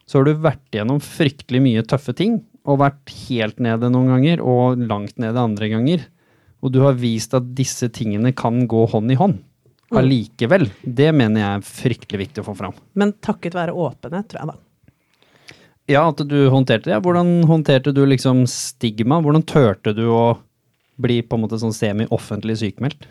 [0.08, 4.44] så har du vært gjennom fryktelig mye tøffe ting, og vært helt nede noen ganger,
[4.44, 6.06] og langt nede andre ganger.
[6.64, 9.40] Og du har vist at disse tingene kan gå hånd i hånd.
[9.88, 10.00] Mm.
[10.02, 10.68] Allikevel.
[10.84, 12.76] Det mener jeg er fryktelig viktig å få fram.
[13.00, 14.58] Men takket være åpenhet, tror jeg da.
[15.88, 17.00] Ja, at du håndterte det.
[17.06, 19.22] Hvordan håndterte du liksom stigma?
[19.24, 20.38] Hvordan turte du å
[21.00, 23.08] bli på en måte sånn semi-offentlig sykemeldt?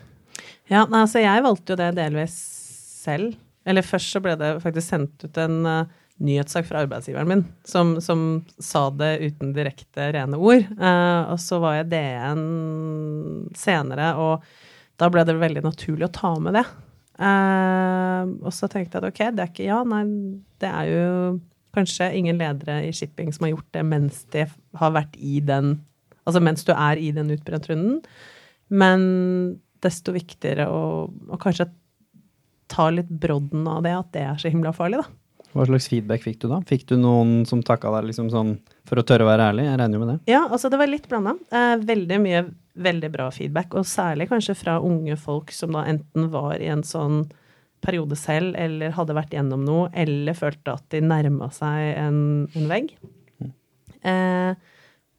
[0.69, 2.35] Ja, nei, altså jeg valgte jo det delvis
[3.01, 3.33] selv.
[3.67, 5.89] Eller først så ble det faktisk sendt ut en uh,
[6.23, 8.23] nyhetssak fra arbeidsgiveren min som, som,
[8.63, 10.69] sa det uten direkte rene ord.
[10.77, 12.45] Uh, og så var jeg DN
[13.57, 16.65] senere, og da ble det veldig naturlig å ta med det.
[17.17, 20.03] Uh, og så tenkte jeg at ok, det er ikke ja, nei,
[20.61, 21.05] det er jo
[21.77, 24.47] kanskje ingen ledere i shipping som har gjort det mens de
[24.81, 25.77] har vært i den
[26.27, 28.01] Altså mens du er i den utbrentrunden.
[28.67, 29.03] Men
[29.79, 31.69] desto viktigere å, å kanskje
[32.67, 35.07] ta litt brodden av det, at det er så himla farlig, da.
[35.55, 36.59] Hva slags feedback fikk du da?
[36.67, 38.57] Fikk du noen som takka deg liksom sånn
[38.89, 39.69] for å tørre å være ærlig?
[39.69, 40.17] Jeg regner jo med det.
[40.33, 41.37] Ja, altså det var litt blanda.
[41.47, 42.43] Eh, veldig mye
[42.77, 46.83] veldig bra feedback, og særlig kanskje fra unge folk som da enten var i en
[46.85, 47.23] sånn
[47.83, 52.19] periode selv, eller hadde vært gjennom noe, eller følte at de nærma seg en,
[52.57, 52.93] en vegg.
[54.07, 54.73] Eh,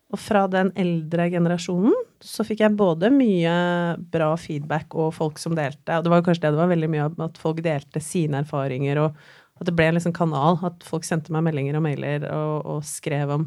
[0.08, 3.52] og fra den eldre generasjonen så fikk jeg både mye
[4.12, 5.98] bra feedback og folk som delte.
[5.98, 9.02] Og det var kanskje det det var veldig mye av, at folk delte sine erfaringer,
[9.04, 10.58] og at det ble en liksom kanal.
[10.64, 13.46] At folk sendte meg meldinger og mailer og, og skrev om,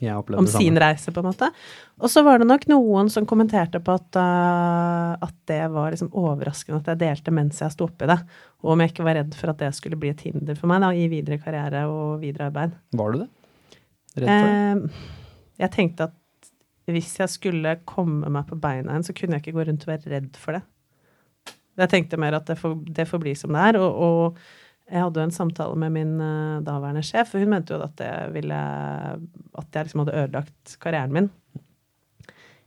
[0.00, 1.48] om sin reise, på en måte.
[2.00, 6.10] Og så var det nok noen som kommenterte på at, uh, at det var liksom
[6.16, 8.18] overraskende at jeg delte mens jeg sto oppi det.
[8.64, 10.82] Og om jeg ikke var redd for at det skulle bli et hinder for meg
[10.84, 12.74] da, i videre karriere og videre arbeid.
[12.98, 13.28] Var du det?
[14.16, 14.56] Redd for det?
[14.56, 15.22] Eh,
[15.62, 16.18] jeg tenkte at
[16.92, 19.92] hvis jeg skulle komme meg på beina igjen, så kunne jeg ikke gå rundt og
[19.92, 20.64] være redd for det.
[21.78, 23.78] Jeg tenkte mer at det får, det får bli som det er.
[23.80, 24.42] Og, og
[24.90, 28.02] jeg hadde jo en samtale med min eh, daværende sjef, og hun mente jo at
[28.34, 31.30] ville At jeg liksom hadde ødelagt karrieren min.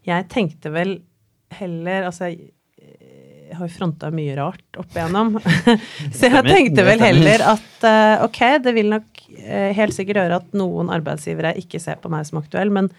[0.05, 0.99] Jeg tenkte vel
[1.55, 2.51] heller Altså, jeg,
[3.45, 5.35] jeg har jo fronta mye rart opp igjennom.
[6.17, 10.39] så jeg tenkte vel heller at eh, ok, det vil nok eh, helt sikkert gjøre
[10.41, 12.89] at noen arbeidsgivere ikke ser på meg som aktuell, men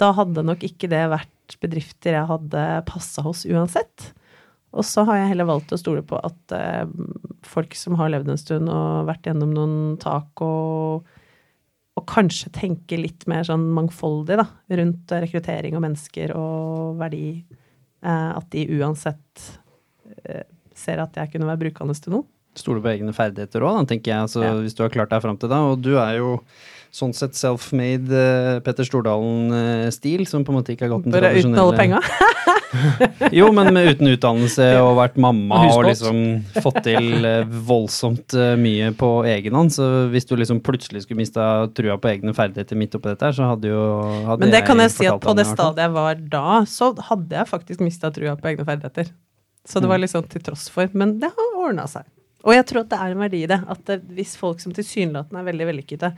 [0.00, 4.12] da hadde nok ikke det vært bedrifter jeg hadde passa hos uansett.
[4.70, 6.84] Og så har jeg heller valgt å stole på at eh,
[7.46, 11.08] folk som har levd en stund og vært gjennom noen tak og,
[11.98, 14.46] og kanskje tenke litt mer sånn mangfoldig da,
[14.80, 17.40] rundt rekruttering og mennesker og verdi,
[18.06, 19.48] eh, at de uansett
[20.22, 20.46] eh,
[20.76, 22.28] ser at jeg kunne være brukende til noe.
[22.58, 24.26] Stole på egne ferdigheter òg, tenker jeg.
[24.26, 24.54] Altså, Ja.
[24.58, 25.58] Hvis du har klart deg fram til det.
[25.70, 26.30] Og du er jo
[26.94, 31.34] sånn sett self-made eh, Petter Stordalen-stil, som på en måte ikke har gått den Bare
[31.38, 32.00] uten alle penga.
[33.34, 36.20] Jo, men med, uten utdannelse og vært mamma Og og liksom
[36.62, 39.74] fått til eh, voldsomt eh, mye på egen hånd.
[39.74, 43.36] Så hvis du liksom plutselig skulle mista trua på egne ferdigheter midt oppi dette her,
[43.36, 43.80] så hadde jo
[44.28, 47.40] hadde Men det kan jeg si at på det stadiet jeg var da, så hadde
[47.40, 49.10] jeg faktisk mista trua på egne ferdigheter.
[49.66, 49.92] Så det Mm.
[49.92, 50.88] var sånn til tross for.
[50.92, 52.06] Men det har ordna seg.
[52.44, 53.60] Og jeg tror at det er en verdi i det.
[53.68, 56.14] At det, hvis folk som tilsynelatende er veldig vellykkede,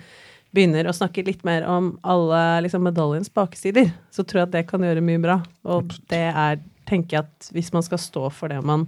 [0.52, 4.66] begynner å snakke litt mer om alle liksom, medaljens baksider, så tror jeg at det
[4.68, 5.38] kan gjøre mye bra.
[5.64, 8.86] Og det er, tenker jeg at hvis man skal stå for det man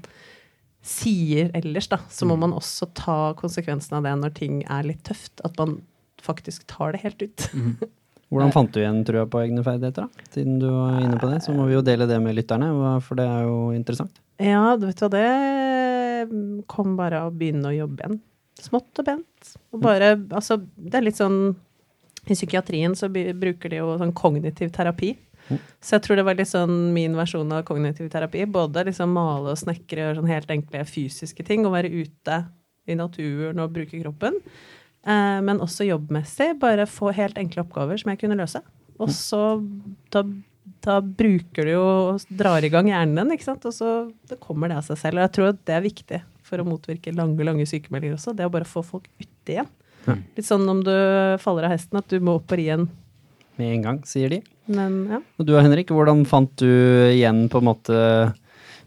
[0.84, 2.28] sier ellers, da, så Mm.
[2.28, 5.40] må man også ta konsekvensen av det når ting er litt tøft.
[5.44, 5.78] At man
[6.20, 7.48] faktisk tar det helt ut.
[8.34, 10.24] Hvordan fant du igjen trua på egne ferdigheter, da?
[10.34, 12.68] Siden du var inne på det, så må vi jo dele det med lytterne,
[13.04, 14.16] for det er jo interessant.
[14.42, 18.16] Ja, du vet hva, det kom bare av å begynne å jobbe igjen.
[18.62, 19.54] Smått og pent.
[19.74, 21.54] Og bare, altså, det er litt sånn
[22.24, 25.12] I psykiatrien så bruker de jo sånn kognitiv terapi.
[25.50, 25.58] Mm.
[25.82, 28.46] Så jeg tror det var litt sånn min versjon av kognitiv terapi.
[28.48, 31.66] Både liksom male og snekre og sånn helt enkle fysiske ting.
[31.66, 32.40] Og være ute
[32.88, 34.40] i naturen og bruke kroppen.
[35.04, 36.54] Eh, men også jobbmessig.
[36.62, 38.62] Bare få helt enkle oppgaver som jeg kunne løse.
[39.02, 39.42] Og så
[40.14, 40.22] da,
[40.86, 43.66] da bruker du jo og drar i gang hjernen din, ikke sant.
[43.68, 43.96] Og så
[44.30, 45.20] det kommer det av seg selv.
[45.20, 48.34] Og jeg tror at det er viktig for å motvirke lange, lange sykemeldinger også.
[48.36, 49.70] Det å bare få folk uti igjen.
[50.04, 50.18] Ja.
[50.36, 50.92] Litt sånn om du
[51.40, 52.88] faller av hesten, at du må opp og ri igjen.
[53.56, 54.42] Med en gang, sier de.
[54.66, 55.20] Men ja.
[55.38, 56.68] Og du Henrik, hvordan fant du
[57.10, 57.98] igjen på en måte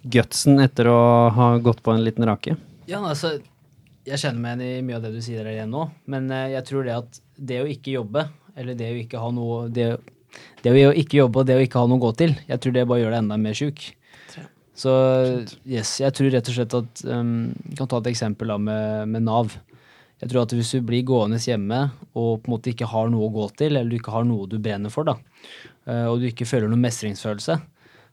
[0.08, 1.00] gutsen etter å
[1.34, 2.58] ha gått på en liten rake?
[2.88, 3.38] Ja, altså,
[4.08, 6.54] jeg kjenner meg igjen i mye av det du sier der igjen nå, men eh,
[6.56, 8.28] jeg tror det at det å ikke jobbe,
[8.58, 9.90] eller det å ikke ha noe Det,
[10.64, 12.76] det å ikke jobbe og det å ikke ha noe å gå til, jeg tror
[12.76, 13.84] det bare gjør deg enda mer sjuk.
[14.78, 14.92] Så
[15.66, 19.26] yes, jeg tror rett og slett at um, kan ta et eksempel da med, med
[19.26, 19.56] Nav.
[20.22, 21.80] Jeg tror at hvis du blir gående hjemme
[22.18, 24.50] og på en måte ikke har noe å gå til, eller du ikke har noe
[24.50, 25.18] du brenner for, da,
[25.86, 27.58] eh, og du ikke føler noen mestringsfølelse,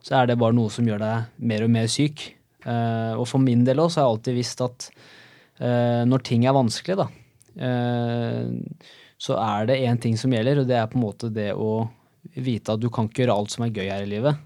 [0.05, 2.27] så er det bare noe som gjør deg mer og mer syk.
[2.65, 4.89] Eh, og for min del også har jeg alltid visst at
[5.65, 7.09] eh, når ting er vanskelig, da,
[9.25, 11.87] så er det én ting som gjelder, og det er på en måte det å
[12.35, 14.41] vite at du kan ikke gjøre alt som er gøy her i livet.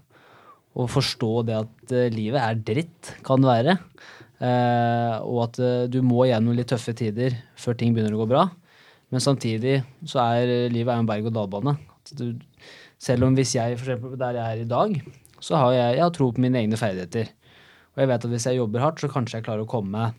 [0.77, 3.77] Og forstå det at eh, livet er dritt, kan være.
[4.39, 8.29] Eh, og at eh, du må gjennom litt tøffe tider før ting begynner å gå
[8.29, 8.45] bra.
[9.09, 11.73] Men samtidig så er livet en berg-og-dal-bane.
[13.01, 14.95] Selv om hvis jeg, for eksempel der jeg er i dag,
[15.41, 17.31] så har jeg, jeg har tro på mine egne ferdigheter.
[17.95, 20.11] Og jeg vet at hvis jeg jobber hardt, så kanskje jeg klarer å komme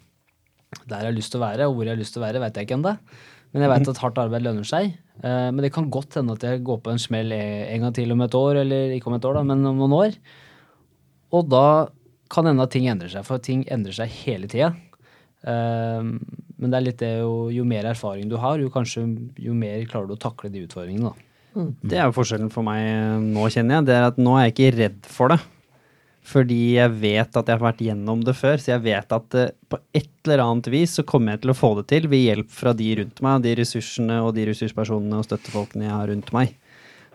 [0.86, 1.68] der jeg har lyst til å være.
[1.68, 2.96] Og hvor jeg har lyst til å være, vet jeg ikke ennå.
[3.54, 4.92] Men jeg vet at hardt arbeid lønner seg.
[5.22, 8.22] Men det kan godt hende at jeg går på en smell en gang til om
[8.22, 10.18] et år, eller ikke om et år, da, men om noen år.
[11.36, 11.88] Og da
[12.30, 14.72] kan hende at ting endrer seg, for ting endrer seg hele tida.
[15.42, 19.06] Men det er litt det jo, jo mer erfaring du har, jo kanskje
[19.40, 21.10] jo mer klarer du å takle de utfordringene.
[21.10, 21.30] da.
[21.82, 22.84] Det er jo forskjellen for meg
[23.24, 23.88] nå, kjenner jeg.
[23.88, 25.40] Det er at nå er jeg ikke redd for det.
[26.30, 29.52] Fordi jeg vet at jeg har vært gjennom det før, så jeg vet at eh,
[29.72, 32.50] på et eller annet vis så kommer jeg til å få det til ved hjelp
[32.52, 36.52] fra de rundt meg, de ressursene og de ressurspersonene og støttefolkene jeg har rundt meg.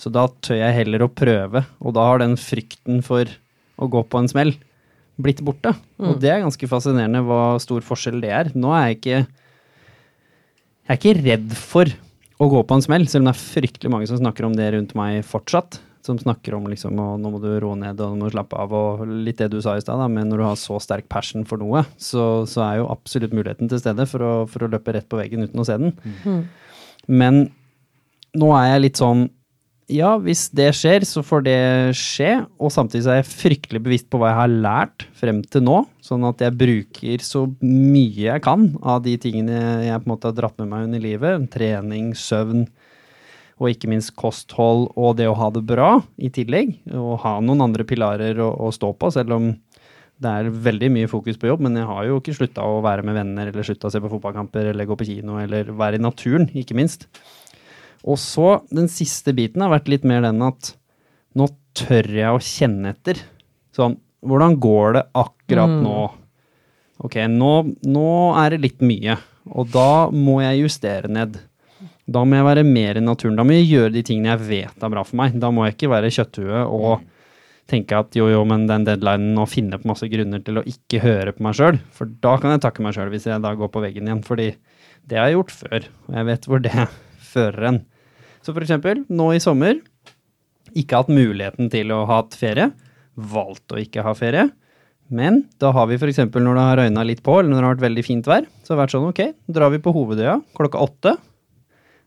[0.01, 3.29] Så da tør jeg heller å prøve, og da har den frykten for
[3.77, 4.53] å gå på en smell
[5.21, 5.71] blitt borte.
[6.01, 8.51] Og det er ganske fascinerende hva stor forskjell det er.
[8.55, 9.19] Nå er jeg ikke
[10.85, 11.89] Jeg er ikke redd for
[12.37, 14.67] å gå på en smell, selv om det er fryktelig mange som snakker om det
[14.75, 15.79] rundt meg fortsatt.
[16.05, 18.59] Som snakker om liksom å, nå må du roe ned og nå må du slappe
[18.61, 21.07] av, og litt det du sa i stad, da, men når du har så sterk
[21.09, 24.69] passion for noe, så, så er jo absolutt muligheten til stede for å, for å
[24.69, 25.95] løpe rett på veggen uten å se den.
[27.09, 27.47] Men
[28.37, 29.25] nå er jeg litt sånn
[29.91, 31.59] ja, hvis det skjer, så får det
[31.97, 32.31] skje.
[32.57, 35.83] Og samtidig er jeg fryktelig bevisst på hva jeg har lært frem til nå.
[36.05, 40.31] Sånn at jeg bruker så mye jeg kan av de tingene jeg på en måte
[40.31, 41.45] har dratt med meg under livet.
[41.53, 42.65] Trening, søvn
[43.55, 46.73] og ikke minst kosthold og det å ha det bra i tillegg.
[46.97, 49.53] Og ha noen andre pilarer å, å stå på, selv om
[50.23, 51.61] det er veldig mye fokus på jobb.
[51.67, 54.11] Men jeg har jo ikke slutta å være med venner eller slutta å se på
[54.17, 57.05] fotballkamper eller gå på kino eller være i naturen, ikke minst.
[58.05, 60.75] Og så, den siste biten har vært litt mer den at
[61.35, 63.19] nå tør jeg å kjenne etter.
[63.75, 66.03] Sånn, hvordan går det akkurat nå?
[67.03, 67.51] Ok, nå,
[67.83, 69.17] nå er det litt mye,
[69.51, 71.41] og da må jeg justere ned.
[72.05, 73.35] Da må jeg være mer i naturen.
[73.37, 75.35] Da må jeg gjøre de tingene jeg vet er bra for meg.
[75.41, 77.03] Da må jeg ikke være kjøtthue og
[77.69, 81.01] tenke at jo, jo, men den deadlinen og finne på masse grunner til å ikke
[81.01, 81.81] høre på meg sjøl.
[81.97, 84.21] For da kan jeg takke meg sjøl hvis jeg da går på veggen igjen.
[84.25, 84.51] Fordi
[85.09, 86.87] det har jeg gjort før, og jeg vet hvor det
[87.33, 87.81] fører en.
[88.45, 89.79] Så for eksempel, nå i sommer,
[90.77, 92.69] ikke hatt muligheten til å ha hatt ferie.
[93.15, 94.51] Valgt å ikke ha ferie.
[95.09, 96.19] Men da har vi f.eks.
[96.29, 98.73] når det har røyna litt på, eller når det har vært veldig fint vær, så
[98.73, 99.21] har det vært sånn ok,
[99.57, 101.15] drar vi på Hovedøya klokka åtte,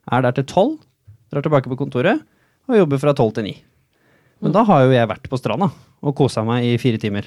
[0.08, 0.76] er der til tolv,
[1.30, 2.22] drar tilbake på kontoret
[2.68, 3.54] og jobber fra tolv til ni.
[4.42, 7.26] Men da har jo jeg vært på stranda og kosa meg i fire timer.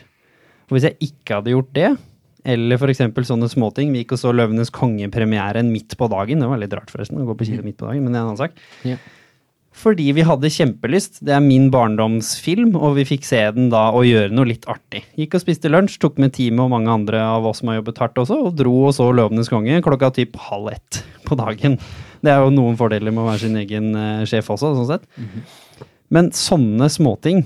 [0.68, 1.89] Og hvis jeg ikke hadde gjort det,
[2.44, 3.04] eller f.eks.
[3.28, 6.94] sånne småting, vi gikk og så Løvenes konge-premieren midt på dagen, det var litt rart
[6.94, 8.56] forresten å gå på kino midt på dagen, men det er en annen sak.
[8.88, 9.00] Ja.
[9.72, 11.22] Fordi vi hadde kjempelyst.
[11.24, 15.06] Det er min barndomsfilm, og vi fikk se den da og gjøre noe litt artig.
[15.18, 18.02] Gikk og spiste lunsj, tok med teamet og mange andre av oss som har jobbet
[18.04, 21.80] hardt også, og dro og så Løvenes konge klokka typ halv ett på dagen.
[22.22, 25.08] Det er jo noen fordeler med å være sin egen eh, sjef også, sånn sett.
[26.12, 27.46] Men sånne småting,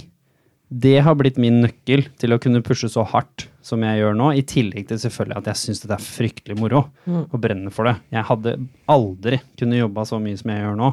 [0.74, 4.30] det har blitt min nøkkel til å kunne pushe så hardt som jeg gjør nå,
[4.38, 7.96] i tillegg til selvfølgelig at jeg syns det er fryktelig moro og brenner for det.
[8.14, 8.58] Jeg hadde
[8.92, 10.92] aldri kunnet jobba så mye som jeg gjør nå,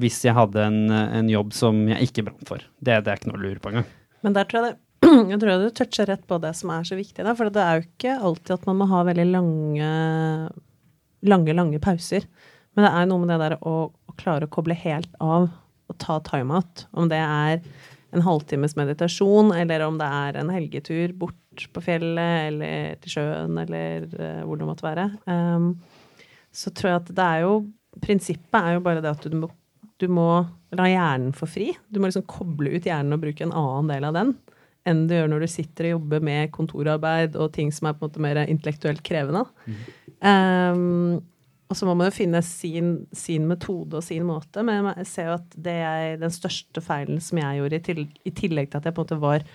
[0.00, 2.64] hvis jeg hadde en, en jobb som jeg ikke brant for.
[2.80, 3.88] Det, det er ikke noe å lure på engang.
[4.24, 4.82] Men der tror jeg det
[5.30, 7.24] jeg tror du toucher rett på det som er så viktig.
[7.24, 9.90] Da, for det er jo ikke alltid at man må ha veldig lange,
[11.28, 12.24] lange, lange pauser.
[12.76, 15.50] Men det er noe med det der å, å klare å koble helt av
[15.86, 16.86] og ta timeout.
[16.96, 17.60] Om det er
[18.16, 21.38] en halvtimes meditasjon, eller om det er en helgetur bort
[21.72, 25.06] på fjellet eller til sjøen, eller eh, hvor det måtte være.
[25.28, 25.72] Um,
[26.54, 27.56] så tror jeg at det er jo
[27.96, 29.48] Prinsippet er jo bare det at du må,
[29.96, 30.28] du må
[30.76, 31.70] la hjernen få fri.
[31.88, 34.34] Du må liksom koble ut hjernen og bruke en annen del av den
[34.86, 38.04] enn du gjør når du sitter og jobber med kontorarbeid og ting som er på
[38.04, 39.42] en måte mer intellektuelt krevende.
[40.20, 41.24] Um,
[41.66, 44.62] og så må man jo finne sin, sin, metode og sin måte.
[44.66, 48.04] Men jeg ser jo at det er den største feilen som jeg gjorde, i, til,
[48.22, 49.46] i tillegg til at jeg på en måte var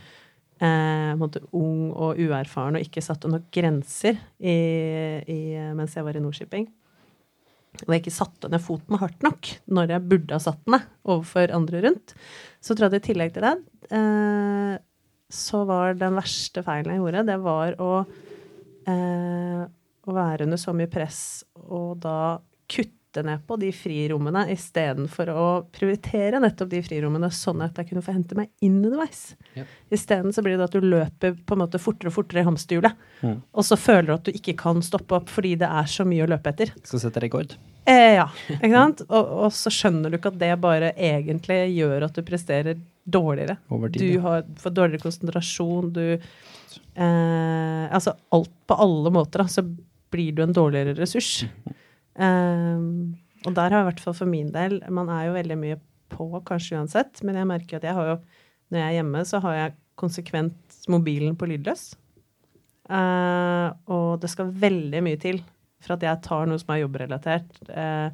[0.61, 4.55] eh, ung og uerfaren og ikke satte nok grenser i,
[5.25, 5.39] i,
[5.77, 6.69] mens jeg var i Nordshipping,
[7.81, 11.53] og jeg ikke satte ned foten hardt nok når jeg burde ha satt den overfor
[11.55, 12.15] andre rundt,
[12.61, 13.55] så tror jeg at i tillegg til det
[13.95, 14.77] eh,
[15.31, 17.91] så var den verste feilen jeg gjorde, det var å,
[18.91, 21.21] eh, å være under så mye press
[21.63, 22.17] og da
[22.71, 27.89] kutte kutte ned på de frirommene istedenfor å prioritere nettopp de frirommene, sånn at jeg
[27.89, 29.35] kunne få hente meg inn underveis.
[29.55, 29.63] Ja.
[29.91, 32.93] Isteden så blir det at du løper på en måte fortere og fortere i hamsterhjulet,
[33.21, 33.35] Mm.
[33.53, 36.23] og så føler du at du ikke kan stoppe opp fordi det er så mye
[36.25, 36.71] å løpe etter.
[36.83, 37.53] Skal sette rekord.
[37.85, 39.03] Eh, ja, ikke sant?
[39.09, 43.57] Og, og så skjønner du ikke at det bare egentlig gjør at du presterer dårligere.
[43.91, 46.01] Tid, Du har får dårligere konsentrasjon, du
[46.95, 49.61] eh, Altså alt på alle måter, da, så
[50.11, 51.43] blir du en dårligere ressurs.
[52.21, 52.81] Eh,
[53.47, 55.77] og der har i hvert fall for min del Man er jo veldig mye
[56.11, 58.17] på, kanskje uansett, men jeg merker at jeg har jo
[58.69, 61.91] Når jeg er hjemme, så har jeg konsekvent mobilen på lydløs.
[62.87, 65.41] Uh, og det skal veldig mye til
[65.83, 68.09] for at jeg tar noe som er jobbrelatert, uh,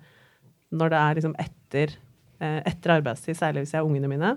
[0.73, 1.93] når det er liksom etter,
[2.41, 4.33] uh, etter arbeidstid, særlig hvis jeg har ungene mine.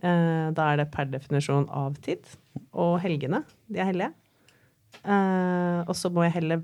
[0.00, 2.24] Da er det per definisjon av-tid.
[2.72, 3.42] Og helgene.
[3.68, 4.12] De er hellige.
[5.84, 6.62] Og så må jeg heller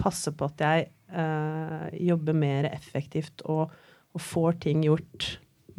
[0.00, 3.72] passe på at jeg eh, jobber mer effektivt og,
[4.14, 5.28] og får ting gjort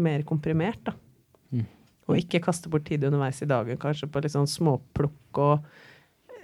[0.01, 0.95] mer komprimert, da.
[1.51, 1.65] Mm.
[2.09, 5.67] Og ikke kaste bort tid underveis i dagen, kanskje på litt sånn småplukk og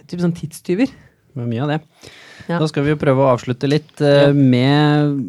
[0.08, 0.92] typ sånn tidstyver.
[1.38, 1.78] Med mye av det.
[2.50, 2.58] Ja.
[2.58, 5.20] Da skal vi jo prøve å avslutte litt uh, med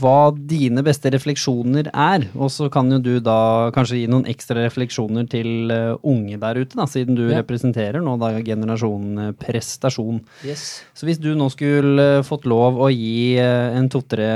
[0.00, 2.24] hva dine beste refleksjoner er.
[2.32, 6.62] Og så kan jo du da kanskje gi noen ekstra refleksjoner til uh, unge der
[6.62, 7.42] ute, da, siden du Ja.
[7.42, 10.22] representerer nå da generasjonen eh, prestasjon.
[10.48, 10.82] Yes.
[10.96, 14.30] Så hvis du nå skulle fått lov å gi uh, en to-tre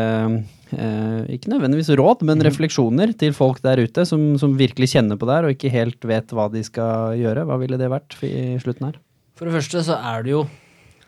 [0.76, 5.28] eh, ikke nødvendigvis råd, men refleksjoner til folk der ute som, som virkelig kjenner på
[5.28, 8.56] det her og ikke helt vet hva de skal gjøre, hva ville det vært i
[8.62, 9.00] slutten her?
[9.36, 10.44] For det første så er det jo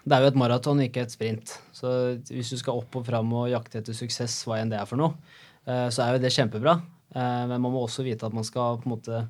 [0.09, 1.55] det er jo et maraton, ikke et sprint.
[1.77, 1.91] Så
[2.31, 5.01] hvis du skal opp og fram og jakte etter suksess, hva enn det er for
[5.01, 5.15] noe,
[5.69, 6.79] eh, så er jo det kjempebra.
[7.15, 9.25] Eh, Men man må også vite at man skal på en måte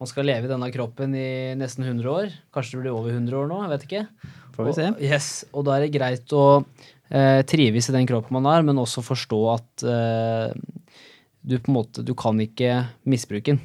[0.00, 2.32] man skal leve i denne kroppen i nesten 100 år.
[2.52, 4.32] Kanskje det blir over 100 år nå, jeg vet ikke.
[4.56, 4.88] Får vi se.
[4.90, 6.46] Og, yes, og da er det greit å
[7.14, 10.58] eh, trives i den kroppen man har, men også forstå at eh,
[11.46, 13.62] du på en måte du kan ikke misbruke den.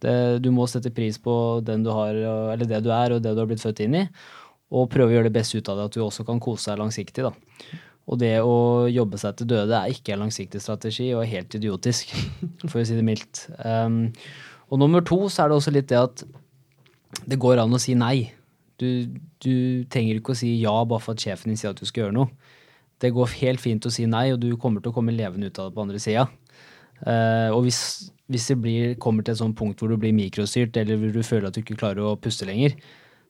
[0.00, 1.34] Det, du må sette pris på
[1.64, 2.16] den du har,
[2.52, 4.02] eller det du er og det du har blitt født inn i,
[4.74, 6.80] og prøve å gjøre det beste ut av det, at du også kan kose deg
[6.80, 7.26] langsiktig.
[7.26, 7.32] da.
[8.06, 11.54] Og det å jobbe seg til døde er ikke en langsiktig strategi, og er helt
[11.58, 12.14] idiotisk,
[12.70, 13.46] for å si det mildt.
[13.62, 14.10] Um,
[14.70, 16.26] og nummer to så er det også litt det at
[17.26, 18.32] det går an å si nei.
[18.78, 19.06] Du,
[19.42, 22.06] du trenger ikke å si ja bare for at sjefen din sier at du skal
[22.06, 22.54] gjøre noe.
[23.02, 25.58] Det går helt fint å si nei, og du kommer til å komme levende ut
[25.60, 26.26] av det på andre sida.
[27.02, 27.80] Uh, og hvis,
[28.32, 31.26] hvis det blir, kommer til et sånt punkt hvor du blir mikrostyrt, eller hvor du
[31.26, 32.76] føler at du ikke klarer å puste lenger,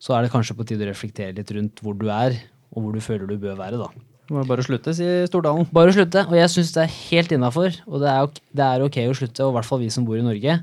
[0.03, 2.37] så er det kanskje på tide å reflektere litt rundt hvor du er,
[2.75, 3.89] og hvor du føler du bør være, da.
[4.35, 5.69] Må bare slutte, sier Stordalen.
[5.75, 7.77] Bare slutte, og jeg syns det er helt innafor.
[7.87, 10.07] Og det er, ok, det er ok å slutte, og i hvert fall vi som
[10.09, 10.57] bor i Norge.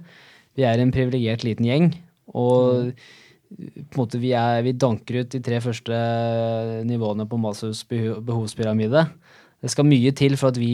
[0.59, 1.93] Vi er en privilegert liten gjeng,
[2.36, 2.91] og
[3.53, 5.97] på en måte vi, er, vi danker ut de tre første
[6.89, 9.05] nivåene på Maslows behovspyramide.
[9.63, 10.73] Det skal mye til for at vi,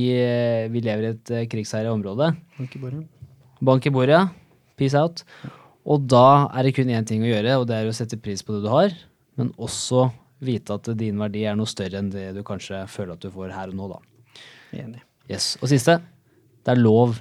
[0.74, 2.32] vi lever i et eh, krigsherja område.
[2.57, 3.03] Bank i bordet,
[3.62, 4.24] Bank i bordet, ja.
[4.80, 5.22] peace out.
[5.88, 8.44] Og da er det kun én ting å gjøre, og det er å sette pris
[8.46, 8.92] på det du har,
[9.40, 10.10] men også
[10.44, 13.56] vite at din verdi er noe større enn det du kanskje føler at du får
[13.56, 14.00] her og nå, da.
[14.80, 15.02] Enig.
[15.32, 15.54] Yes.
[15.62, 16.00] Og siste,
[16.66, 17.18] det er lov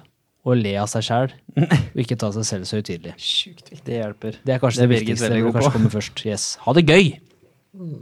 [0.49, 1.33] å le av seg sjæl,
[1.93, 3.15] og ikke ta seg selv så høytidelig.
[3.21, 3.85] Sjukt viktig.
[3.87, 4.43] Det hjelper.
[4.45, 5.33] Det er kanskje Det det, er Birgit viktigste.
[5.35, 6.23] du Det kanskje kommer først.
[6.27, 6.51] Yes.
[6.65, 7.09] Ha det gøy!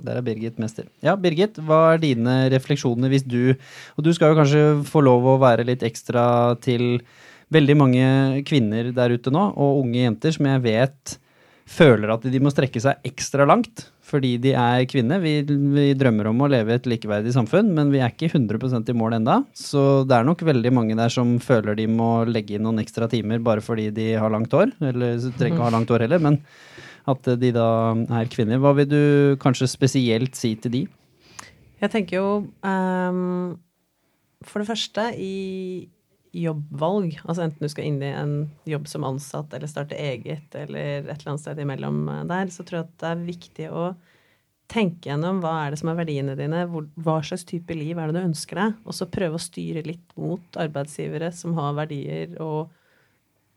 [0.06, 0.86] Der er Birgit mester.
[1.04, 3.56] Ja, Birgit, hva er dine refleksjoner hvis du
[3.96, 7.02] Og du skal jo kanskje få lov å være litt ekstra til
[7.54, 8.06] veldig mange
[8.48, 11.16] kvinner der ute nå, og unge jenter som jeg vet
[11.66, 15.18] føler at de må strekke seg ekstra langt fordi de er kvinner.
[15.18, 15.40] Vi,
[15.74, 18.94] vi drømmer om å leve i et likeverdig samfunn, men vi er ikke 100% i
[18.94, 19.40] mål enda.
[19.58, 23.08] Så det er nok veldig mange der som føler de må legge inn noen ekstra
[23.10, 24.76] timer bare fordi de har langt hår.
[24.92, 26.38] Eller trenger ikke å ha langt hår heller, men
[27.10, 27.66] at de da
[28.20, 28.62] er kvinner.
[28.62, 29.02] Hva vil du
[29.42, 30.84] kanskje spesielt si til de?
[31.82, 32.28] Jeg tenker jo
[32.62, 33.58] um,
[34.46, 35.88] For det første, i
[36.36, 38.34] jobbvalg, altså enten du skal inn i en
[38.68, 42.66] jobb som ansatt eller starte eget eller et eller annet sted imellom eh, der, så
[42.66, 43.86] tror jeg at det er viktig å
[44.70, 48.18] tenke gjennom hva er det som er verdiene dine, hva slags type liv er det
[48.18, 52.72] du ønsker deg, og så prøve å styre litt mot arbeidsgivere som har verdier og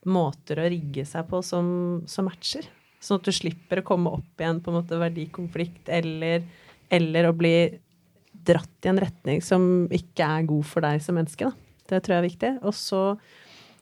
[0.09, 1.69] måter å rigge seg på som,
[2.07, 2.67] som matcher.
[3.03, 6.43] Sånn at du slipper å komme opp igjen på en måte verdikonflikt eller,
[6.93, 7.55] eller å bli
[8.49, 11.49] dratt i en retning som ikke er god for deg som menneske.
[11.49, 11.68] Da.
[11.89, 12.51] Det tror jeg er viktig.
[12.63, 13.03] Og så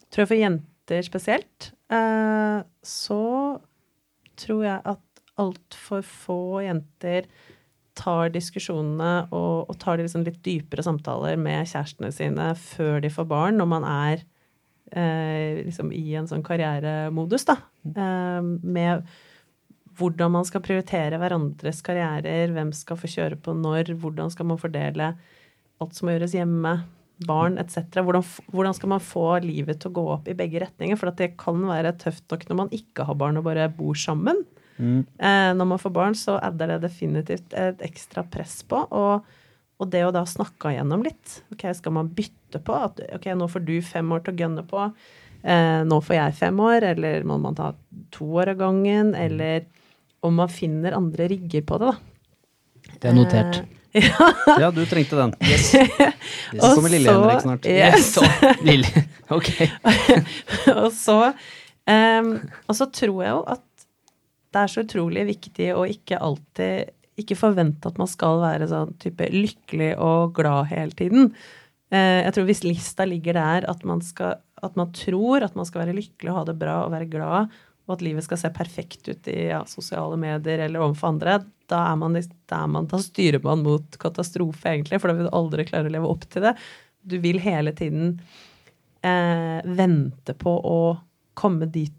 [0.07, 3.23] tror jeg for jenter spesielt, eh, så
[4.39, 5.03] tror jeg at
[5.37, 7.27] altfor få jenter
[7.97, 13.11] tar diskusjonene og, og tar de liksom litt dypere samtaler med kjærestene sine før de
[13.13, 14.21] får barn, når man er
[14.93, 17.57] eh, liksom i en sånn karrieremodus, da.
[17.87, 19.07] Eh, med
[19.97, 24.61] hvordan man skal prioritere hverandres karrierer, hvem skal få kjøre på når, hvordan skal man
[24.61, 25.15] fordele
[25.81, 26.73] alt som må gjøres hjemme,
[27.25, 28.01] barn etc.
[28.03, 30.99] Hvordan, hvordan skal man få livet til å gå opp i begge retninger?
[30.99, 33.97] For at det kan være tøft nok når man ikke har barn og bare bor
[33.97, 34.43] sammen.
[34.77, 35.01] Mm.
[35.01, 38.83] Eh, når man får barn, så adder det definitivt et ekstra press på.
[38.93, 39.25] Og,
[39.77, 41.39] og det å da snakke igjennom litt.
[41.53, 42.75] Ok, Skal man bytte på?
[42.89, 44.89] At ok, nå får du fem år til å gønne på.
[45.41, 46.91] Eh, nå får jeg fem år.
[46.93, 47.73] Eller må man ta
[48.13, 49.15] to år av gangen?
[49.17, 49.65] Eller
[50.25, 52.06] om man finner andre rigger på det, da.
[52.95, 53.61] Det er notert.
[53.61, 53.73] Uh,
[54.07, 54.31] ja.
[54.65, 55.33] Ja, du trengte den.
[55.43, 55.71] Yes.
[56.59, 57.65] Så kommer Lille Henrik snart.
[57.65, 58.11] Yes.
[58.15, 58.25] Så,
[58.65, 59.05] Lille.
[59.33, 59.49] Ok.
[60.71, 62.29] og så um,
[62.63, 63.63] Og så tror jeg jo at
[64.55, 68.93] det er så utrolig viktig å ikke alltid ikke forvente at man skal være sånn
[69.01, 71.31] type lykkelig og glad hele tiden.
[71.93, 75.67] Eh, jeg tror hvis lista ligger der at man, skal, at man tror at man
[75.67, 77.53] skal være lykkelig og ha det bra og være glad,
[77.87, 81.39] og at livet skal se perfekt ut i ja, sosiale medier eller overfor andre,
[81.71, 85.29] da, er man, da, er man, da styrer man mot katastrofe, egentlig, for da vil
[85.29, 86.53] du aldri klare å leve opp til det.
[87.07, 88.17] Du vil hele tiden
[89.05, 90.81] eh, vente på å
[91.37, 91.95] komme dit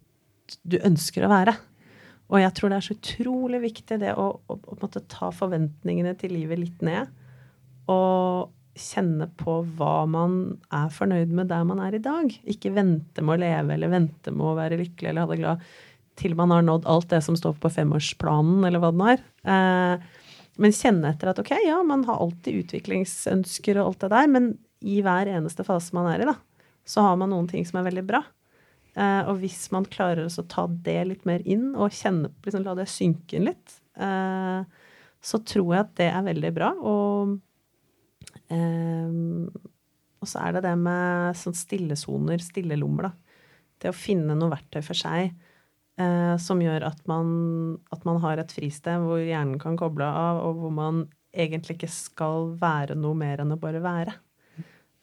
[0.64, 1.54] du ønsker å være.
[2.28, 6.34] Og jeg tror det er så utrolig viktig det å, å, å ta forventningene til
[6.36, 7.12] livet litt ned.
[7.88, 10.38] Og kjenne på hva man
[10.74, 12.32] er fornøyd med der man er i dag.
[12.48, 15.64] Ikke vente med å leve eller vente med å være lykkelig eller ha det glad
[16.18, 19.22] til man har nådd alt det som står på femårsplanen, eller hva den er.
[19.48, 20.24] Eh,
[20.58, 24.50] men kjenne etter at ok, ja, man har alltid utviklingsønsker og alt det der, men
[24.82, 26.34] i hver eneste fase man er i, da,
[26.88, 28.22] så har man noen ting som er veldig bra.
[28.98, 32.74] Eh, og hvis man klarer å ta det litt mer inn, og kjenne, liksom, la
[32.78, 34.62] det synke inn litt, eh,
[35.18, 36.72] så tror jeg at det er veldig bra.
[36.82, 37.36] Og,
[38.54, 39.18] eh,
[40.18, 43.12] og så er det det med sånn stillesoner, stillelommer, da.
[43.78, 45.30] Det å finne noe verktøy for seg
[45.98, 47.28] eh, som gjør at man,
[47.94, 51.92] at man har et fristed hvor hjernen kan koble av, og hvor man egentlig ikke
[51.92, 54.14] skal være noe mer enn å bare være.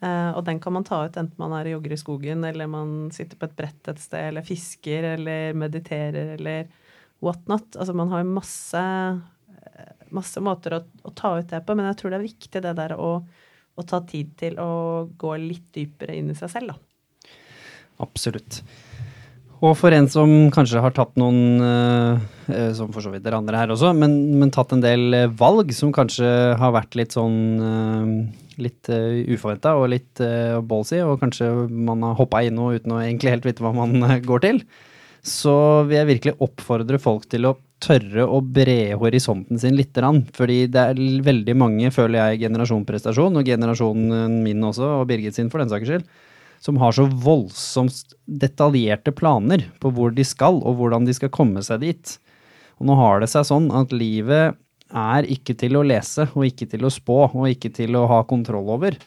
[0.04, 2.70] Eh, og den kan man ta ut enten man er og jogger i skogen, eller
[2.70, 6.68] man sitter på et brett et sted, eller fisker, eller mediterer, eller
[7.24, 7.78] whatnot.
[7.78, 8.84] Altså man har masse,
[9.56, 12.66] eh, masse måter å, å ta ut det på, men jeg tror det er viktig
[12.66, 13.12] det der å,
[13.76, 14.72] og ta tid til å
[15.20, 17.32] gå litt dypere inn i seg selv, da.
[18.04, 18.60] Absolutt.
[19.64, 23.62] Og for en som kanskje har tatt noen, eh, som for så vidt dere andre
[23.62, 26.28] her også, men, men tatt en del eh, valg som kanskje
[26.60, 27.38] har vært litt sånn
[27.70, 28.10] eh,
[28.62, 30.22] litt uforventa og litt
[30.64, 33.96] ballsy, og kanskje man har hoppa inn noe uten å egentlig helt vite hva man
[34.08, 34.62] eh, går til,
[35.26, 35.56] så
[35.88, 39.98] vil jeg virkelig oppfordre folk til å tørre å bre horisonten sin litt.
[40.38, 45.36] Fordi det er veldig mange, føler jeg, generasjon prestasjon, og generasjonen min også, og Birgit
[45.38, 46.06] sin for den saks skyld,
[46.66, 51.62] som har så voldsomt detaljerte planer på hvor de skal, og hvordan de skal komme
[51.66, 52.16] seg dit.
[52.82, 54.58] Og nå har det seg sånn at livet
[54.96, 58.24] er ikke til å lese, og ikke til å spå, og ikke til å ha
[58.28, 58.98] kontroll over.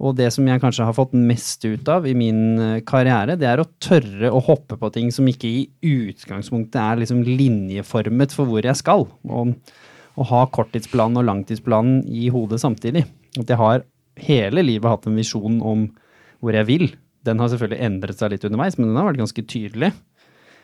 [0.00, 3.48] Og det som jeg kanskje har fått mest ut av i min eh, karriere, det
[3.50, 8.48] er å tørre å hoppe på ting som ikke i utgangspunktet er liksom linjeformet for
[8.48, 9.04] hvor jeg skal.
[9.28, 9.52] Og,
[10.16, 13.04] og ha korttidsplanen og langtidsplanen i hodet samtidig.
[13.36, 13.84] At jeg har
[14.24, 15.90] hele livet hatt en visjon om
[16.40, 16.86] hvor jeg vil.
[17.26, 19.90] Den har selvfølgelig endret seg litt underveis, men den har vært ganske tydelig.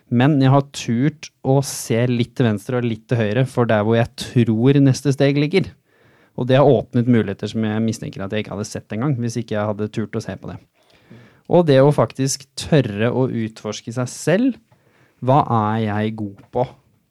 [0.06, 3.82] Men jeg har turt å se litt til venstre og litt til høyre for der
[3.86, 5.68] hvor jeg tror neste steg ligger.
[6.36, 9.38] Og det har åpnet muligheter som jeg mistenker at jeg ikke hadde sett engang, hvis
[9.40, 10.58] ikke jeg hadde turt å se på det.
[11.46, 14.58] Og det å faktisk tørre å utforske seg selv.
[15.24, 16.66] Hva er jeg god på?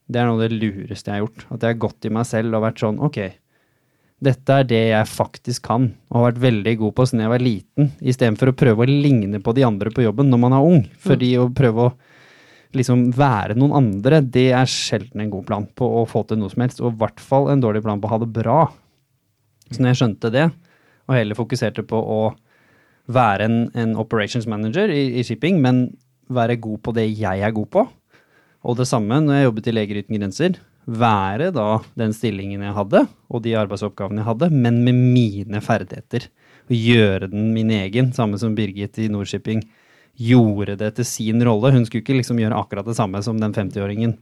[0.06, 1.46] Det er noe av det lureste jeg har gjort.
[1.50, 3.20] At jeg har gått i meg selv og vært sånn, ok,
[4.26, 7.44] dette er det jeg faktisk kan, og har vært veldig god på siden jeg var
[7.44, 10.84] liten, istedenfor å prøve å ligne på de andre på jobben når man er ung.
[11.06, 11.94] Fordi å prøve å
[12.76, 16.52] liksom være noen andre, det er sjelden en god plan på å få til noe
[16.52, 18.60] som helst, og i hvert fall en dårlig plan på å ha det bra.
[19.72, 20.50] Så når jeg skjønte det,
[21.06, 22.22] og heller fokuserte på å
[23.16, 25.88] være en, en operations manager i, i shipping, men
[26.34, 27.86] være god på det jeg er god på,
[28.66, 32.76] og det samme når jeg jobbet i Leger uten grenser, være da den stillingen jeg
[32.78, 36.28] hadde, og de arbeidsoppgavene jeg hadde, men med mine ferdigheter.
[36.70, 39.64] Og gjøre den min egen, samme som Birgit i Nordshipping
[40.16, 41.74] gjorde det til sin rolle.
[41.76, 44.16] Hun skulle ikke liksom gjøre akkurat det samme som den 50-åringen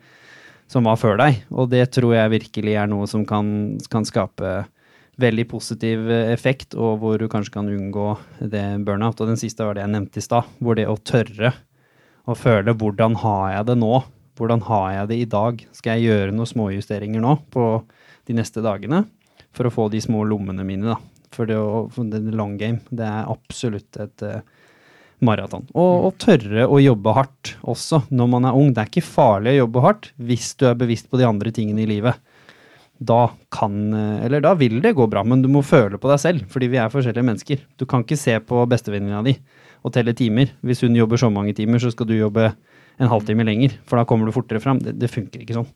[0.72, 1.44] som var før deg.
[1.52, 4.64] Og det tror jeg virkelig er noe som kan, kan skape
[5.22, 9.20] veldig positiv effekt, og hvor du kanskje kan unngå det burnout.
[9.22, 11.54] Og den siste var det jeg nevnte i stad, hvor det å tørre
[12.24, 13.96] å føle hvordan har jeg det nå?
[14.38, 15.62] Hvordan har jeg det i dag?
[15.76, 17.68] Skal jeg gjøre noen småjusteringer nå på
[18.28, 19.04] de neste dagene
[19.54, 20.98] for å få de små lommene mine, da?
[21.34, 24.42] For det, å, for det long game, det er absolutt et uh,
[25.26, 25.66] maraton.
[25.74, 28.70] Og, og tørre å jobbe hardt også når man er ung.
[28.74, 31.84] Det er ikke farlig å jobbe hardt hvis du er bevisst på de andre tingene
[31.86, 32.20] i livet.
[32.98, 36.22] da kan eh, Eller da vil det gå bra, men du må føle på deg
[36.22, 37.66] selv, fordi vi er forskjellige mennesker.
[37.78, 39.38] Du kan ikke se på bestevenninna di
[39.84, 40.54] og telle timer.
[40.64, 42.54] Hvis hun jobber så mange timer, så skal du jobbe
[43.02, 44.82] en halvtime lenger, for da kommer du fortere fram.
[44.84, 45.70] Det, det funker ikke sånn.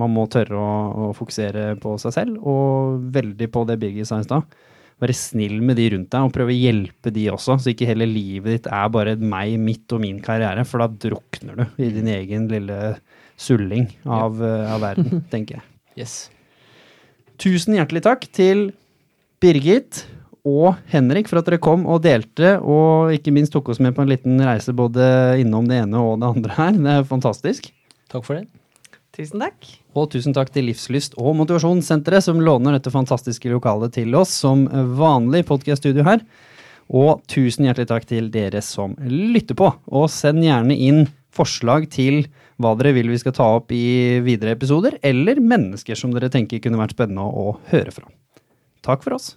[0.00, 0.70] Man må tørre å,
[1.08, 4.56] å fokusere på seg selv, og veldig på det Birgit sa i stad.
[5.02, 8.06] Være snill med de rundt deg, og prøve å hjelpe de også, så ikke hele
[8.10, 12.10] livet ditt er bare meg, mitt og min karriere, for da drukner du i din
[12.10, 12.78] egen lille
[13.40, 15.66] sulling av, eh, av verden, tenker jeg.
[15.98, 16.16] Yes.
[17.42, 18.68] Tusen hjertelig takk til
[19.42, 20.04] Birgit
[20.44, 24.04] og Henrik for at dere kom og delte, og ikke minst tok oss med på
[24.04, 25.06] en liten reise både
[25.40, 26.76] innom det ene og det andre her.
[26.76, 27.70] Det er fantastisk.
[28.12, 28.44] Takk for det.
[29.14, 29.68] Tusen takk.
[29.94, 34.66] Og tusen takk til Livslyst og Motivasjonssenteret som låner dette fantastiske lokalet til oss som
[34.98, 36.24] vanlig podkaststudio her.
[36.92, 39.70] Og tusen hjertelig takk til dere som lytter på.
[39.94, 42.26] Og send gjerne inn forslag til
[42.60, 46.60] hva dere vil vi skal ta opp i videre episoder, eller mennesker som dere tenker
[46.62, 48.10] kunne vært spennende å høre fra.
[48.84, 49.32] Takk for oss.